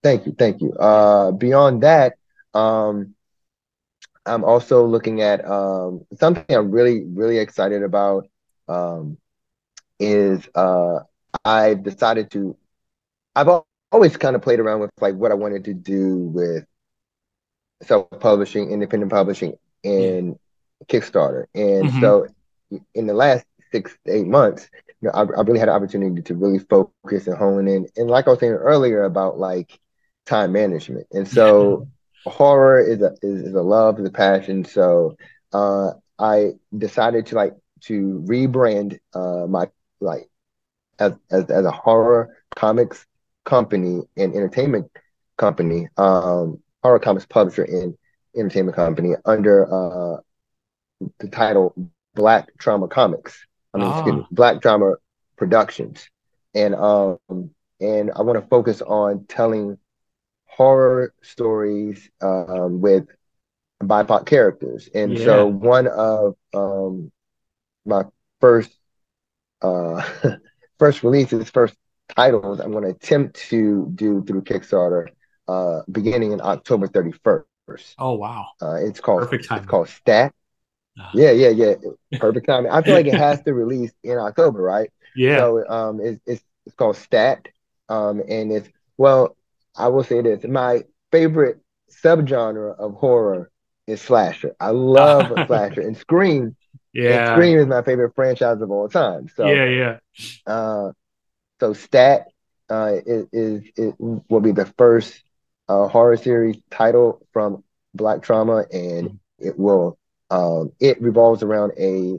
Thank 0.03 0.27
you, 0.27 0.33
thank 0.37 0.61
you. 0.61 0.71
Uh, 0.73 1.31
beyond 1.31 1.83
that, 1.83 2.13
um, 2.53 3.15
I'm 4.25 4.43
also 4.43 4.85
looking 4.85 5.21
at 5.21 5.45
um, 5.49 6.05
something 6.19 6.45
I'm 6.55 6.71
really, 6.71 7.03
really 7.05 7.37
excited 7.39 7.83
about. 7.83 8.27
Um, 8.67 9.17
is 9.99 10.47
uh, 10.55 10.99
I've 11.45 11.83
decided 11.83 12.31
to. 12.31 12.57
I've 13.35 13.49
always 13.91 14.17
kind 14.17 14.35
of 14.35 14.41
played 14.41 14.59
around 14.59 14.81
with 14.81 14.91
like 15.01 15.15
what 15.15 15.31
I 15.31 15.35
wanted 15.35 15.65
to 15.65 15.73
do 15.73 16.17
with 16.17 16.65
self-publishing, 17.83 18.59
independent 18.59 18.99
publishing, 18.99 19.43
and 19.73 20.35
Kickstarter. 20.87 21.45
And 21.55 21.91
Mhm. 21.91 21.93
so, 21.93 22.27
in 22.93 23.07
the 23.07 23.13
last 23.13 23.45
six 23.71 23.97
to 24.05 24.13
eight 24.13 24.27
months, 24.27 24.69
you 25.01 25.07
know, 25.07 25.13
I, 25.13 25.21
I 25.21 25.41
really 25.43 25.59
had 25.59 25.69
an 25.69 25.75
opportunity 25.75 26.21
to 26.23 26.35
really 26.35 26.59
focus 26.59 27.11
and 27.11 27.37
hone 27.37 27.51
in. 27.51 27.71
And 27.81 27.93
like 28.09 28.27
I 28.27 28.31
was 28.31 28.39
saying 28.39 28.53
earlier 28.53 28.91
about 29.03 29.37
like 29.39 29.79
time 30.25 30.51
management. 30.51 31.07
And 31.11 31.27
so, 31.27 31.85
horror 32.25 32.79
is 32.79 33.01
a 33.01 33.11
is, 33.21 33.41
is 33.47 33.53
a 33.55 33.61
love, 33.61 33.99
is 33.99 34.07
a 34.07 34.11
passion. 34.11 34.63
So, 34.65 35.15
uh, 35.53 35.91
I 36.19 36.51
decided 36.77 37.27
to 37.27 37.35
like 37.35 37.53
to 37.83 38.23
rebrand 38.27 38.97
uh 39.13 39.45
my 39.47 39.67
like 40.01 40.27
as 40.99 41.13
as, 41.31 41.49
as 41.49 41.65
a 41.65 41.71
horror 41.71 42.29
comics 42.55 43.05
company 43.45 44.01
and 44.17 44.33
entertainment 44.33 44.87
company, 45.37 45.87
um, 45.97 46.59
horror 46.85 47.05
comics 47.05 47.43
publisher 47.43 47.83
and 47.83 48.09
entertainment 48.49 48.89
company 48.95 49.25
under 49.35 50.17
uh 50.19 50.21
the 51.19 51.27
title 51.29 51.89
Black 52.15 52.49
Trauma 52.59 52.87
Comics. 52.87 53.45
I 53.73 53.77
mean, 53.79 53.91
excuse 53.91 54.15
me, 54.15 54.23
Ah. 54.23 54.29
Black 54.31 54.61
Drama 54.61 54.95
Productions, 55.37 56.09
and 56.55 56.75
um, 56.75 57.51
and 57.81 58.11
I 58.15 58.21
want 58.23 58.41
to 58.41 58.47
focus 58.49 58.81
on 58.81 59.25
telling 59.29 59.77
horror 60.47 61.13
stories 61.23 62.09
um 62.21 62.81
with 62.81 63.05
BIPOC 63.83 64.25
characters. 64.25 64.89
And 64.95 65.17
Yeah. 65.17 65.27
so 65.27 65.47
one 65.47 65.87
of 65.87 66.35
um 66.53 67.11
my 67.85 68.03
first 68.41 68.77
uh 69.61 70.01
first 70.79 71.03
releases, 71.03 71.49
first 71.49 71.75
titles 72.15 72.59
I'm 72.59 72.71
going 72.71 72.83
to 72.85 72.91
attempt 72.91 73.35
to 73.49 73.91
do 73.95 74.23
through 74.25 74.43
Kickstarter 74.43 75.07
uh 75.47 75.81
beginning 75.91 76.31
in 76.31 76.41
October 76.41 76.87
31st. 76.87 77.95
Oh, 77.99 78.13
wow. 78.13 78.47
Uh 78.61 78.75
it's 78.75 78.99
called 78.99 79.21
Perfect 79.21 79.45
timing. 79.45 79.63
it's 79.63 79.69
called 79.69 79.89
Stat. 79.89 80.33
Ah. 80.99 81.11
Yeah, 81.13 81.31
yeah, 81.31 81.49
yeah. 81.49 81.73
Perfect 82.19 82.45
timing. 82.47 82.71
I 82.71 82.81
feel 82.81 82.93
like 82.93 83.07
it 83.07 83.13
has 83.27 83.41
to 83.43 83.53
release 83.53 83.91
in 84.03 84.17
October, 84.17 84.61
right? 84.61 84.89
Yeah. 85.15 85.37
So 85.39 85.67
um 85.67 85.99
it's 86.01 86.21
it's 86.25 86.43
it's 86.65 86.75
called 86.75 86.97
Stat. 86.97 87.47
Um 87.89 88.21
and 88.27 88.51
it's 88.51 88.69
well, 88.97 89.35
I 89.75 89.87
will 89.89 90.03
say 90.03 90.21
this. 90.21 90.43
My 90.45 90.83
favorite 91.11 91.59
subgenre 92.03 92.77
of 92.79 92.93
horror 92.95 93.51
is 93.87 94.01
slasher. 94.01 94.55
I 94.59 94.69
love 94.71 95.31
slasher 95.47 95.81
and 95.81 95.97
Scream. 95.97 96.55
And 96.95 97.03
Yeah. 97.03 97.25
Scream 97.33 97.59
is 97.59 97.67
my 97.67 97.81
favorite 97.83 98.13
franchise 98.15 98.61
of 98.61 98.71
all 98.71 98.89
time. 98.89 99.27
So 99.35 99.47
Yeah. 99.47 99.65
Yeah. 99.65 99.97
uh 100.47 100.91
so 101.59 101.73
Stat 101.73 102.27
uh 102.69 102.93
is, 103.05 103.27
is 103.33 103.63
it 103.77 103.95
will 103.99 104.41
be 104.41 104.51
the 104.51 104.65
first 104.77 105.13
uh 105.69 105.87
horror 105.87 106.17
series 106.17 106.57
title 106.71 107.21
from 107.33 107.63
Black 107.93 108.21
Trauma 108.21 108.65
and 108.71 109.11
it 109.39 109.57
will 109.57 109.97
um 110.31 110.71
it 110.79 111.01
revolves 111.01 111.43
around 111.43 111.73
a 111.79 112.17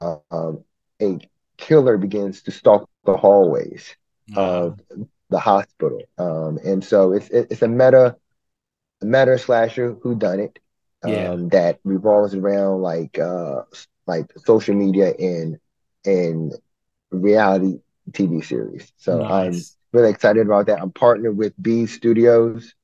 uh, 0.00 0.16
um 0.30 0.64
a 1.02 1.18
killer 1.58 1.96
begins 1.96 2.42
to 2.42 2.50
stalk 2.50 2.88
the 3.04 3.16
hallways 3.16 3.96
of 4.34 4.78
the 5.30 5.38
hospital 5.38 6.00
um 6.18 6.58
and 6.64 6.84
so 6.84 7.12
it's 7.12 7.28
it- 7.30 7.46
it's 7.50 7.62
a 7.62 7.68
meta 7.68 8.16
meta 9.02 9.38
slasher 9.38 9.96
who 10.02 10.14
done 10.14 10.40
it 10.40 10.58
Yeah. 11.04 11.34
um 11.34 11.48
that 11.48 11.78
revolves 11.84 12.34
around 12.34 12.82
like 12.82 13.18
uh 13.18 13.62
like 14.06 14.26
social 14.44 14.74
media 14.74 15.12
and 15.18 15.58
and 16.04 16.52
reality 17.10 17.78
TV 18.12 18.40
series. 18.40 18.92
So 18.96 19.24
I'm 19.24 19.64
really 19.92 20.10
excited 20.10 20.46
about 20.46 20.66
that. 20.66 20.80
I'm 20.80 20.90
partnered 20.92 21.36
with 21.36 21.52
B 21.60 21.86
Studios, 21.86 22.74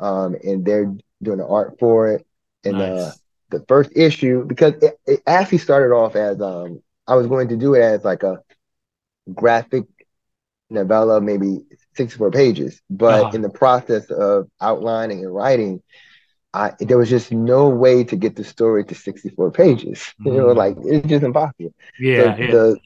um, 0.00 0.36
and 0.42 0.64
they're 0.64 0.92
doing 1.22 1.38
the 1.38 1.46
art 1.46 1.76
for 1.78 2.08
it. 2.08 2.26
And 2.64 2.80
uh, 2.80 3.12
the 3.50 3.64
first 3.68 3.90
issue, 3.96 4.44
because 4.46 4.74
it, 4.82 4.98
it 5.06 5.20
actually 5.26 5.58
started 5.58 5.94
off 5.94 6.16
as 6.16 6.40
um, 6.40 6.80
I 7.06 7.14
was 7.16 7.26
going 7.26 7.48
to 7.48 7.56
do 7.56 7.74
it 7.74 7.82
as 7.82 8.04
like 8.04 8.22
a 8.22 8.38
graphic 9.34 9.84
novella, 10.70 11.20
maybe 11.20 11.60
64 11.94 12.30
pages. 12.30 12.80
But 12.90 13.28
Uh-huh. 13.28 13.34
in 13.34 13.42
the 13.42 13.48
process 13.50 14.10
of 14.10 14.48
outlining 14.60 15.20
and 15.24 15.34
writing, 15.34 15.80
I 16.52 16.72
there 16.80 16.98
was 16.98 17.10
just 17.10 17.32
no 17.32 17.68
way 17.68 18.04
to 18.04 18.16
get 18.16 18.36
the 18.36 18.44
story 18.44 18.84
to 18.84 18.94
64 18.94 19.50
pages. 19.52 20.12
You 20.24 20.32
know, 20.32 20.48
Mm. 20.48 20.54
like 20.54 20.76
it's 20.84 21.06
just 21.08 21.24
impossible. 21.24 21.74
Yeah. 21.98 22.16
So 22.16 22.28
Yeah. 22.38 22.56
the 22.56 22.78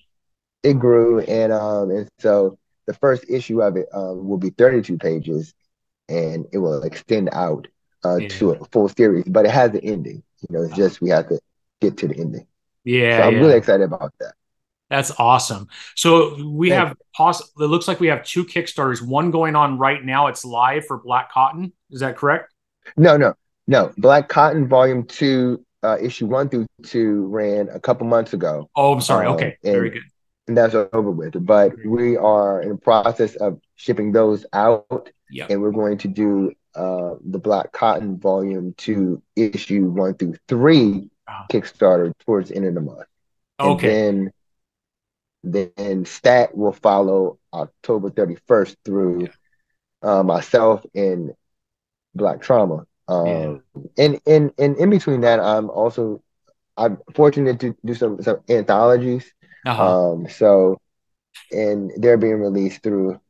it 0.63 0.75
grew 0.79 1.21
and 1.21 1.53
um 1.53 1.91
and 1.91 2.09
so 2.19 2.59
the 2.87 2.95
first 2.95 3.25
issue 3.29 3.63
of 3.63 3.77
it 3.77 3.87
um 3.93 4.29
will 4.29 4.39
be 4.39 4.51
32 4.51 4.99
pages 4.99 5.55
and 6.09 6.47
it 6.53 6.59
will 6.59 6.83
extend 6.83 7.29
out 7.33 7.67
uh 8.05 8.21
Yeah. 8.21 8.29
to 8.29 8.51
a 8.53 8.65
full 8.67 8.89
series, 8.89 9.25
but 9.27 9.45
it 9.47 9.51
has 9.51 9.73
an 9.73 9.81
ending. 9.81 10.23
You 10.43 10.49
know, 10.51 10.63
it's 10.65 10.77
just 10.77 11.01
we 11.01 11.11
have 11.11 11.29
to 11.29 11.41
get 11.81 11.97
to 11.99 12.09
the 12.09 12.17
ending. 12.17 12.47
So 13.11 13.23
Yeah. 13.23 13.27
I'm 13.29 13.35
Yeah. 13.35 13.41
really 13.41 13.57
excited 13.57 13.85
about 13.85 14.13
that. 14.21 14.35
That's 14.91 15.11
awesome. 15.19 15.69
So 15.97 16.43
we 16.49 16.71
Thank 16.71 16.81
have 16.89 16.97
poss 17.15 17.41
it 17.43 17.53
looks 17.57 17.89
like 17.89 18.01
we 18.01 18.07
have 18.09 18.25
two 18.25 18.45
Kickstarters, 18.45 19.03
one 19.03 19.31
going 19.31 19.55
on 19.55 19.79
right 19.79 20.03
now. 20.03 20.29
It's 20.29 20.45
live 20.45 20.87
for 20.87 20.99
Black 20.99 21.31
Cotton. 21.31 21.73
Is 21.91 22.01
that 22.01 22.17
correct? 22.17 22.53
No, 22.97 23.17
no, 23.17 23.35
no. 23.67 23.93
Black 23.99 24.29
Cotton 24.29 24.67
Volume 24.67 25.05
Two, 25.05 25.65
uh, 25.83 25.99
issue 26.01 26.27
one 26.27 26.49
through 26.49 26.67
two 26.85 27.27
ran 27.27 27.69
a 27.69 27.79
couple 27.81 28.07
months 28.07 28.33
ago, 28.33 28.71
Oh, 28.75 28.93
I'm 28.93 29.01
sorry. 29.01 29.27
Um, 29.27 29.35
Okay. 29.35 29.57
Very 29.63 29.91
good. 29.91 30.03
And 30.49 30.57
that's 30.57 30.75
over 30.75 31.11
with. 31.11 31.45
But 31.47 31.77
we 31.85 32.17
are 32.17 32.63
in 32.63 32.71
the 32.71 32.77
process 32.77 33.37
of 33.37 33.61
shipping 33.77 34.13
those 34.13 34.47
out, 34.53 35.11
Yep. 35.31 35.51
and 35.51 35.63
we're 35.63 35.73
going 35.73 35.99
to 35.99 36.09
do 36.09 36.53
uh, 36.75 37.15
the 37.25 37.39
Black 37.39 37.73
Cotton 37.73 38.19
Volume 38.19 38.75
Two, 38.77 39.23
issue 39.37 39.87
one 39.87 40.15
through 40.15 40.37
three 40.49 41.09
Wow. 41.29 41.47
Kickstarter 41.53 42.13
towards 42.27 42.51
the 42.51 42.57
end 42.57 42.67
of 42.67 42.75
the 42.75 42.81
month. 42.81 43.07
And 43.63 43.81
Okay. 43.81 43.85
then 43.85 44.33
then 45.45 46.05
Stat 46.05 46.57
will 46.57 46.73
follow 46.73 47.39
October 47.53 48.11
31st 48.11 48.77
through 48.85 49.31
uh, 50.03 50.23
myself 50.23 50.85
and 50.95 51.33
Black 52.15 52.43
Trauma. 52.43 52.87
Um, 53.09 53.63
Yeah. 53.75 53.89
and, 53.99 54.21
and 54.27 54.53
and 54.59 54.77
in 54.77 54.91
between 54.91 55.23
that, 55.23 55.41
I'm 55.41 55.71
also 55.71 56.23
I'm 56.77 56.99
fortunate 57.15 57.61
to 57.61 57.77
do 57.85 57.95
some 57.95 58.23
some 58.23 58.41
anthologies. 58.49 59.33
Uh-huh. 59.69 60.13
Um, 60.13 60.29
so 60.29 60.79
and 61.53 61.93
they're 61.97 62.17
being 62.17 62.41
released 62.41 62.83
through 62.83 63.21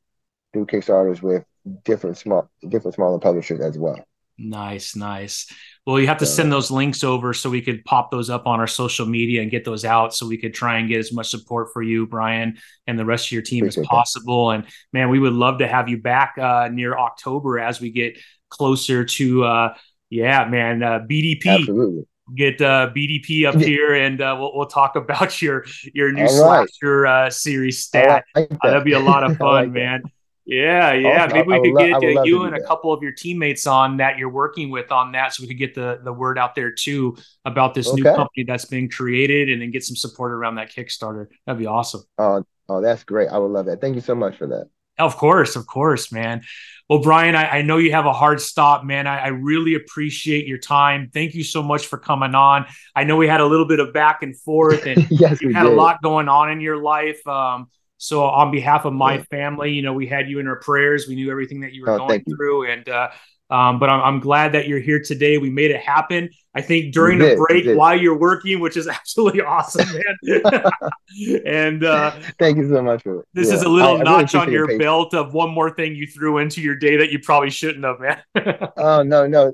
through 0.53 0.67
Kickstarters 0.67 1.21
with 1.23 1.45
different 1.85 2.17
small 2.17 2.49
different 2.69 2.95
smaller 2.95 3.19
publishers 3.19 3.61
as 3.61 3.77
well. 3.77 3.99
Nice, 4.41 4.95
nice. 4.95 5.53
Well, 5.85 5.99
you 5.99 6.07
have 6.07 6.19
to 6.19 6.27
send 6.27 6.53
those 6.53 6.71
links 6.71 7.03
over 7.03 7.35
so 7.35 7.51
we 7.51 7.61
could 7.61 7.85
pop 7.85 8.13
those 8.13 8.31
up 8.31 8.47
on 8.47 8.61
our 8.61 8.69
social 8.69 9.05
media 9.05 9.43
and 9.43 9.51
get 9.51 9.65
those 9.65 9.85
out 9.85 10.15
so 10.15 10.29
we 10.29 10.39
could 10.39 10.55
try 10.55 10.79
and 10.79 10.89
get 10.89 11.01
as 11.01 11.13
much 11.13 11.29
support 11.29 11.71
for 11.73 11.83
you, 11.83 12.07
Brian, 12.07 12.57
and 12.87 12.97
the 12.97 13.05
rest 13.05 13.27
of 13.27 13.33
your 13.33 13.43
team 13.43 13.67
as 13.67 13.77
possible. 13.77 14.51
That. 14.51 14.55
And 14.55 14.67
man, 14.93 15.11
we 15.11 15.19
would 15.19 15.33
love 15.33 15.59
to 15.59 15.67
have 15.67 15.89
you 15.89 16.01
back 16.01 16.37
uh, 16.39 16.69
near 16.71 16.97
October 16.97 17.59
as 17.59 17.81
we 17.81 17.91
get 17.91 18.17
closer 18.49 19.05
to, 19.05 19.43
uh, 19.43 19.75
yeah, 20.09 20.45
man, 20.45 20.85
uh, 20.85 21.01
BDP. 21.01 21.47
Absolutely. 21.47 22.07
Get 22.35 22.61
uh, 22.61 22.91
BDP 22.95 23.47
up 23.47 23.55
here, 23.55 23.95
and 23.95 24.21
uh, 24.21 24.37
we'll, 24.39 24.55
we'll 24.55 24.67
talk 24.67 24.97
about 24.97 25.41
your 25.43 25.65
your 25.95 26.13
new 26.13 26.23
right. 26.23 26.69
slasher 26.71 27.07
uh, 27.07 27.31
series 27.31 27.85
stat. 27.85 28.25
Like 28.35 28.49
that. 28.51 28.59
that'd 28.63 28.85
be 28.85 28.93
a 28.93 29.01
lot 29.01 29.25
of 29.25 29.37
fun, 29.39 29.49
like 29.49 29.71
man. 29.71 30.03
That. 30.03 30.13
Yeah, 30.45 30.95
yeah. 30.95 31.27
Maybe 31.31 31.49
we 31.49 31.61
could 31.61 31.93
lo- 31.93 32.01
get 32.01 32.17
uh, 32.17 32.23
you 32.23 32.45
and 32.45 32.57
a 32.57 32.63
couple 32.63 32.91
of 32.91 33.03
your 33.03 33.13
teammates 33.13 33.67
on 33.67 33.99
that 33.99 34.17
you're 34.17 34.31
working 34.31 34.71
with 34.71 34.91
on 34.91 35.13
that, 35.13 35.35
so 35.35 35.43
we 35.43 35.47
could 35.47 35.59
get 35.59 35.75
the 35.75 36.01
the 36.03 36.13
word 36.13 36.39
out 36.39 36.55
there 36.55 36.71
too 36.71 37.17
about 37.45 37.75
this 37.75 37.87
okay. 37.89 37.97
new 37.97 38.05
company 38.05 38.45
that's 38.45 38.65
being 38.65 38.89
created, 38.89 39.51
and 39.51 39.61
then 39.61 39.71
get 39.71 39.85
some 39.85 39.97
support 39.97 40.33
around 40.33 40.55
that 40.55 40.71
Kickstarter. 40.71 41.27
That'd 41.47 41.59
be 41.59 41.67
awesome. 41.67 42.03
Oh, 42.17 42.45
oh, 42.69 42.81
that's 42.81 43.05
great. 43.05 43.29
I 43.29 43.37
would 43.37 43.51
love 43.51 43.67
that. 43.67 43.83
Thank 43.83 43.95
you 43.95 44.01
so 44.01 44.15
much 44.15 44.37
for 44.37 44.47
that. 44.47 44.69
Of 44.99 45.17
course, 45.17 45.57
of 45.57 45.67
course, 45.67 46.11
man. 46.13 46.43
Well, 46.89 47.01
Brian, 47.01 47.35
I, 47.35 47.59
I 47.59 47.63
know 47.63 47.77
you 47.77 47.93
have 47.93 48.07
a 48.07 48.13
hard 48.13 48.41
stop, 48.41 48.83
man. 48.83 49.07
I, 49.07 49.19
I, 49.19 49.27
really 49.29 49.75
appreciate 49.75 50.47
your 50.47 50.57
time. 50.57 51.11
Thank 51.13 51.35
you 51.35 51.45
so 51.45 51.63
much 51.63 51.87
for 51.87 51.99
coming 51.99 52.35
on. 52.35 52.65
I 52.97 53.05
know 53.05 53.17
we 53.17 53.29
had 53.29 53.41
a 53.41 53.47
little 53.47 53.67
bit 53.67 53.79
of 53.79 53.93
back 53.93 54.23
and 54.23 54.35
forth, 54.35 54.87
and 54.87 55.07
yes, 55.11 55.43
you 55.43 55.53
had 55.53 55.65
did. 55.65 55.73
a 55.73 55.75
lot 55.75 56.01
going 56.03 56.29
on 56.29 56.51
in 56.51 56.63
your 56.63 56.79
life. 56.79 57.27
Um, 57.27 57.69
so 57.99 58.25
on 58.25 58.51
behalf 58.51 58.87
of 58.87 58.95
my 58.95 59.17
yeah. 59.17 59.25
family, 59.25 59.73
you 59.73 59.83
know, 59.83 59.93
we 59.93 60.07
had 60.07 60.31
you 60.31 60.39
in 60.39 60.49
our 60.49 60.57
prayers. 60.61 61.07
We 61.07 61.15
knew 61.15 61.31
everything 61.31 61.61
that 61.61 61.75
you 61.75 61.83
were 61.83 61.91
oh, 61.91 61.99
going 61.99 62.25
through, 62.25 62.67
you. 62.67 62.73
and 62.73 62.89
uh, 62.89 63.11
um, 63.51 63.79
but 63.79 63.91
I'm, 63.91 64.01
I'm, 64.01 64.21
glad 64.21 64.53
that 64.53 64.69
you're 64.69 64.81
here 64.81 65.03
today. 65.03 65.39
We 65.39 65.51
made 65.51 65.71
it 65.71 65.81
happen. 65.81 66.31
I 66.59 66.61
think 66.61 66.93
during 66.93 67.21
the 67.21 67.37
break 67.37 67.79
while 67.79 67.97
you're 67.97 68.19
working, 68.19 68.59
which 68.59 68.77
is 68.77 68.89
absolutely 68.99 69.43
awesome, 69.43 69.87
man. 69.93 70.43
and 71.47 71.85
uh, 71.85 72.11
thank 72.41 72.57
you 72.59 72.69
so 72.69 72.83
much 72.83 73.05
for 73.05 73.25
this. 73.33 73.49
Yeah. 73.49 73.55
Is 73.55 73.63
a 73.63 73.69
little 73.69 73.99
I, 73.99 74.03
notch 74.03 74.35
I 74.35 74.45
really 74.45 74.59
on 74.59 74.71
your, 74.71 74.79
belt 74.79 75.15
of 75.15 75.35
one 75.35 75.51
more 75.51 75.71
thing 75.71 75.95
you 75.95 76.09
threw 76.09 76.39
into 76.39 76.61
your 76.61 76.75
day 76.75 76.97
that 76.97 77.13
you 77.13 77.21
probably 77.21 77.51
shouldn't 77.51 77.85
have, 77.85 78.01
man. 78.01 78.21
oh 78.77 79.05
no, 79.05 79.29
no, 79.29 79.53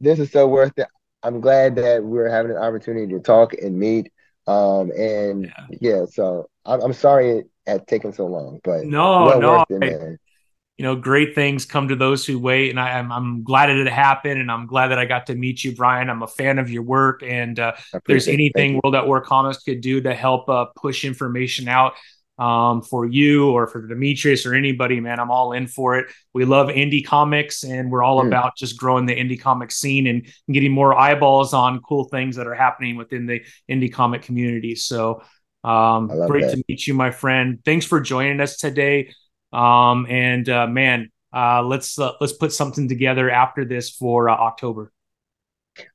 this 0.00 0.18
is 0.18 0.32
so 0.32 0.48
worth 0.48 0.76
it. 0.76 0.88
I'm 1.22 1.40
glad 1.40 1.76
that 1.76 2.02
we're 2.02 2.28
having 2.28 2.50
an 2.50 2.56
opportunity 2.56 3.12
to 3.12 3.20
talk 3.20 3.52
and 3.54 3.78
meet. 3.78 4.10
Um, 4.48 4.90
and 4.98 5.52
yeah, 5.70 5.76
yeah 5.80 6.04
so 6.06 6.50
I'm, 6.66 6.80
I'm 6.80 6.92
sorry 6.92 7.30
it 7.38 7.50
had 7.68 7.86
taken 7.86 8.12
so 8.12 8.26
long, 8.26 8.58
but 8.64 8.84
no, 8.84 9.26
well 9.26 9.40
no, 9.40 9.64
it, 9.68 10.18
you 10.78 10.84
know, 10.84 10.96
great 10.96 11.34
things 11.34 11.66
come 11.66 11.88
to 11.88 11.96
those 11.96 12.26
who 12.26 12.38
wait, 12.38 12.70
and 12.70 12.80
I, 12.80 12.98
am 12.98 13.12
I'm, 13.12 13.24
I'm 13.36 13.44
glad 13.44 13.66
that 13.66 13.76
it 13.76 13.88
happened, 13.88 14.40
and 14.40 14.50
I'm 14.50 14.66
glad 14.66 14.88
that 14.88 14.98
I 14.98 15.04
got 15.04 15.26
to 15.26 15.34
meet 15.34 15.62
you, 15.62 15.74
Brian. 15.74 16.08
I'm 16.08 16.22
a 16.22 16.26
fan 16.26 16.58
of 16.58 16.70
your 16.70 16.82
work, 16.82 17.22
and 17.22 17.58
uh, 17.58 17.72
if 17.92 18.02
there's 18.06 18.26
anything 18.26 18.80
World 18.82 18.94
at 18.94 19.06
War 19.06 19.20
Comics 19.20 19.58
could 19.62 19.80
do 19.80 20.00
to 20.00 20.14
help 20.14 20.48
uh, 20.48 20.66
push 20.76 21.04
information 21.04 21.68
out 21.68 21.92
um, 22.38 22.80
for 22.80 23.06
you 23.06 23.50
or 23.50 23.66
for 23.66 23.86
Demetrius 23.86 24.46
or 24.46 24.54
anybody, 24.54 24.98
man, 24.98 25.20
I'm 25.20 25.30
all 25.30 25.52
in 25.52 25.66
for 25.66 25.98
it. 25.98 26.06
We 26.32 26.46
love 26.46 26.68
indie 26.68 27.04
comics, 27.04 27.64
and 27.64 27.90
we're 27.90 28.02
all 28.02 28.22
mm. 28.22 28.28
about 28.28 28.56
just 28.56 28.78
growing 28.78 29.04
the 29.04 29.14
indie 29.14 29.40
comic 29.40 29.70
scene 29.70 30.06
and 30.06 30.26
getting 30.50 30.72
more 30.72 30.98
eyeballs 30.98 31.52
on 31.52 31.80
cool 31.82 32.04
things 32.04 32.36
that 32.36 32.46
are 32.46 32.54
happening 32.54 32.96
within 32.96 33.26
the 33.26 33.42
indie 33.70 33.92
comic 33.92 34.22
community. 34.22 34.74
So 34.74 35.22
um, 35.64 36.08
great 36.26 36.44
that. 36.44 36.56
to 36.56 36.64
meet 36.66 36.86
you, 36.86 36.94
my 36.94 37.10
friend. 37.10 37.60
Thanks 37.64 37.84
for 37.84 38.00
joining 38.00 38.40
us 38.40 38.56
today. 38.56 39.12
Um, 39.52 40.06
and 40.08 40.48
uh, 40.48 40.66
man, 40.66 41.10
uh, 41.32 41.62
let's 41.62 41.98
uh, 41.98 42.12
let's 42.20 42.32
put 42.32 42.52
something 42.52 42.88
together 42.88 43.30
after 43.30 43.64
this 43.64 43.90
for 43.90 44.28
uh, 44.28 44.34
October. 44.34 44.92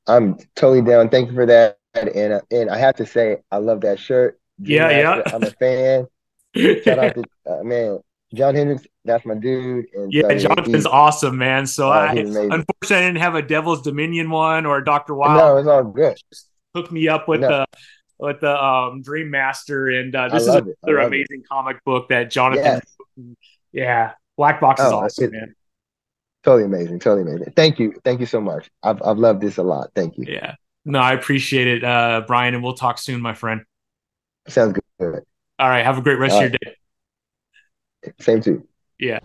I'm 0.06 0.36
totally 0.56 0.82
down. 0.82 1.08
Thank 1.08 1.30
you 1.30 1.34
for 1.34 1.46
that. 1.46 1.78
And 1.94 2.32
uh, 2.32 2.40
and 2.50 2.70
I 2.70 2.78
have 2.78 2.96
to 2.96 3.06
say, 3.06 3.38
I 3.50 3.58
love 3.58 3.80
that 3.82 3.98
shirt. 3.98 4.40
yeah, 4.58 4.90
yeah. 4.90 5.22
I'm 5.26 5.42
a 5.42 5.50
fan. 5.50 6.06
Shout 6.84 6.98
out 6.98 7.14
to 7.14 7.24
uh, 7.48 7.62
man, 7.62 8.00
John 8.34 8.54
Hendricks. 8.54 8.86
That's 9.04 9.24
my 9.24 9.34
dude. 9.34 9.86
And 9.94 10.12
yeah, 10.12 10.28
so, 10.28 10.38
Jonathan's 10.38 10.86
awesome, 10.86 11.38
man. 11.38 11.66
So 11.66 11.88
I 11.90 12.12
unfortunately 12.12 12.96
I 12.96 13.00
didn't 13.00 13.18
have 13.18 13.34
a 13.34 13.42
Devil's 13.42 13.82
Dominion 13.82 14.30
one 14.30 14.66
or 14.66 14.80
Doctor 14.80 15.14
Wilder. 15.14 15.40
No, 15.40 15.56
it's 15.58 15.68
all 15.68 15.84
good. 15.84 16.18
Hook 16.74 16.92
me 16.92 17.08
up 17.08 17.28
with 17.28 17.40
no. 17.40 17.48
the 17.48 17.66
with 18.18 18.40
the 18.40 18.62
um, 18.62 19.02
Dream 19.02 19.30
Master, 19.30 19.88
and 19.88 20.14
uh, 20.14 20.28
this 20.28 20.42
is 20.42 20.48
another 20.48 20.98
amazing 20.98 21.40
it. 21.40 21.48
comic 21.48 21.82
book 21.84 22.08
that 22.08 22.30
Jonathan. 22.30 22.80
Yes. 23.16 23.36
Yeah, 23.72 24.12
Black 24.36 24.60
Box 24.60 24.80
is 24.80 24.86
oh, 24.86 25.00
awesome, 25.00 25.24
it, 25.24 25.32
man. 25.32 25.54
Totally 26.44 26.64
amazing, 26.64 27.00
totally 27.00 27.22
amazing. 27.22 27.52
Thank 27.54 27.78
you, 27.78 27.94
thank 28.04 28.20
you 28.20 28.26
so 28.26 28.40
much. 28.40 28.70
I've 28.82 29.02
I've 29.02 29.18
loved 29.18 29.40
this 29.40 29.58
a 29.58 29.62
lot. 29.62 29.90
Thank 29.94 30.16
you. 30.18 30.24
Yeah, 30.28 30.54
no, 30.84 30.98
I 30.98 31.12
appreciate 31.12 31.66
it, 31.66 31.84
uh, 31.84 32.22
Brian, 32.26 32.54
and 32.54 32.62
we'll 32.62 32.74
talk 32.74 32.98
soon, 32.98 33.20
my 33.20 33.34
friend. 33.34 33.62
Sounds 34.48 34.78
good. 34.98 35.22
All 35.58 35.68
right, 35.68 35.84
have 35.84 35.98
a 35.98 36.02
great 36.02 36.18
rest 36.18 36.34
All 36.34 36.44
of 36.44 36.50
your 36.50 36.58
day. 36.58 38.12
Same 38.20 38.40
to 38.42 38.50
you. 38.50 38.68
Yeah. 38.98 39.18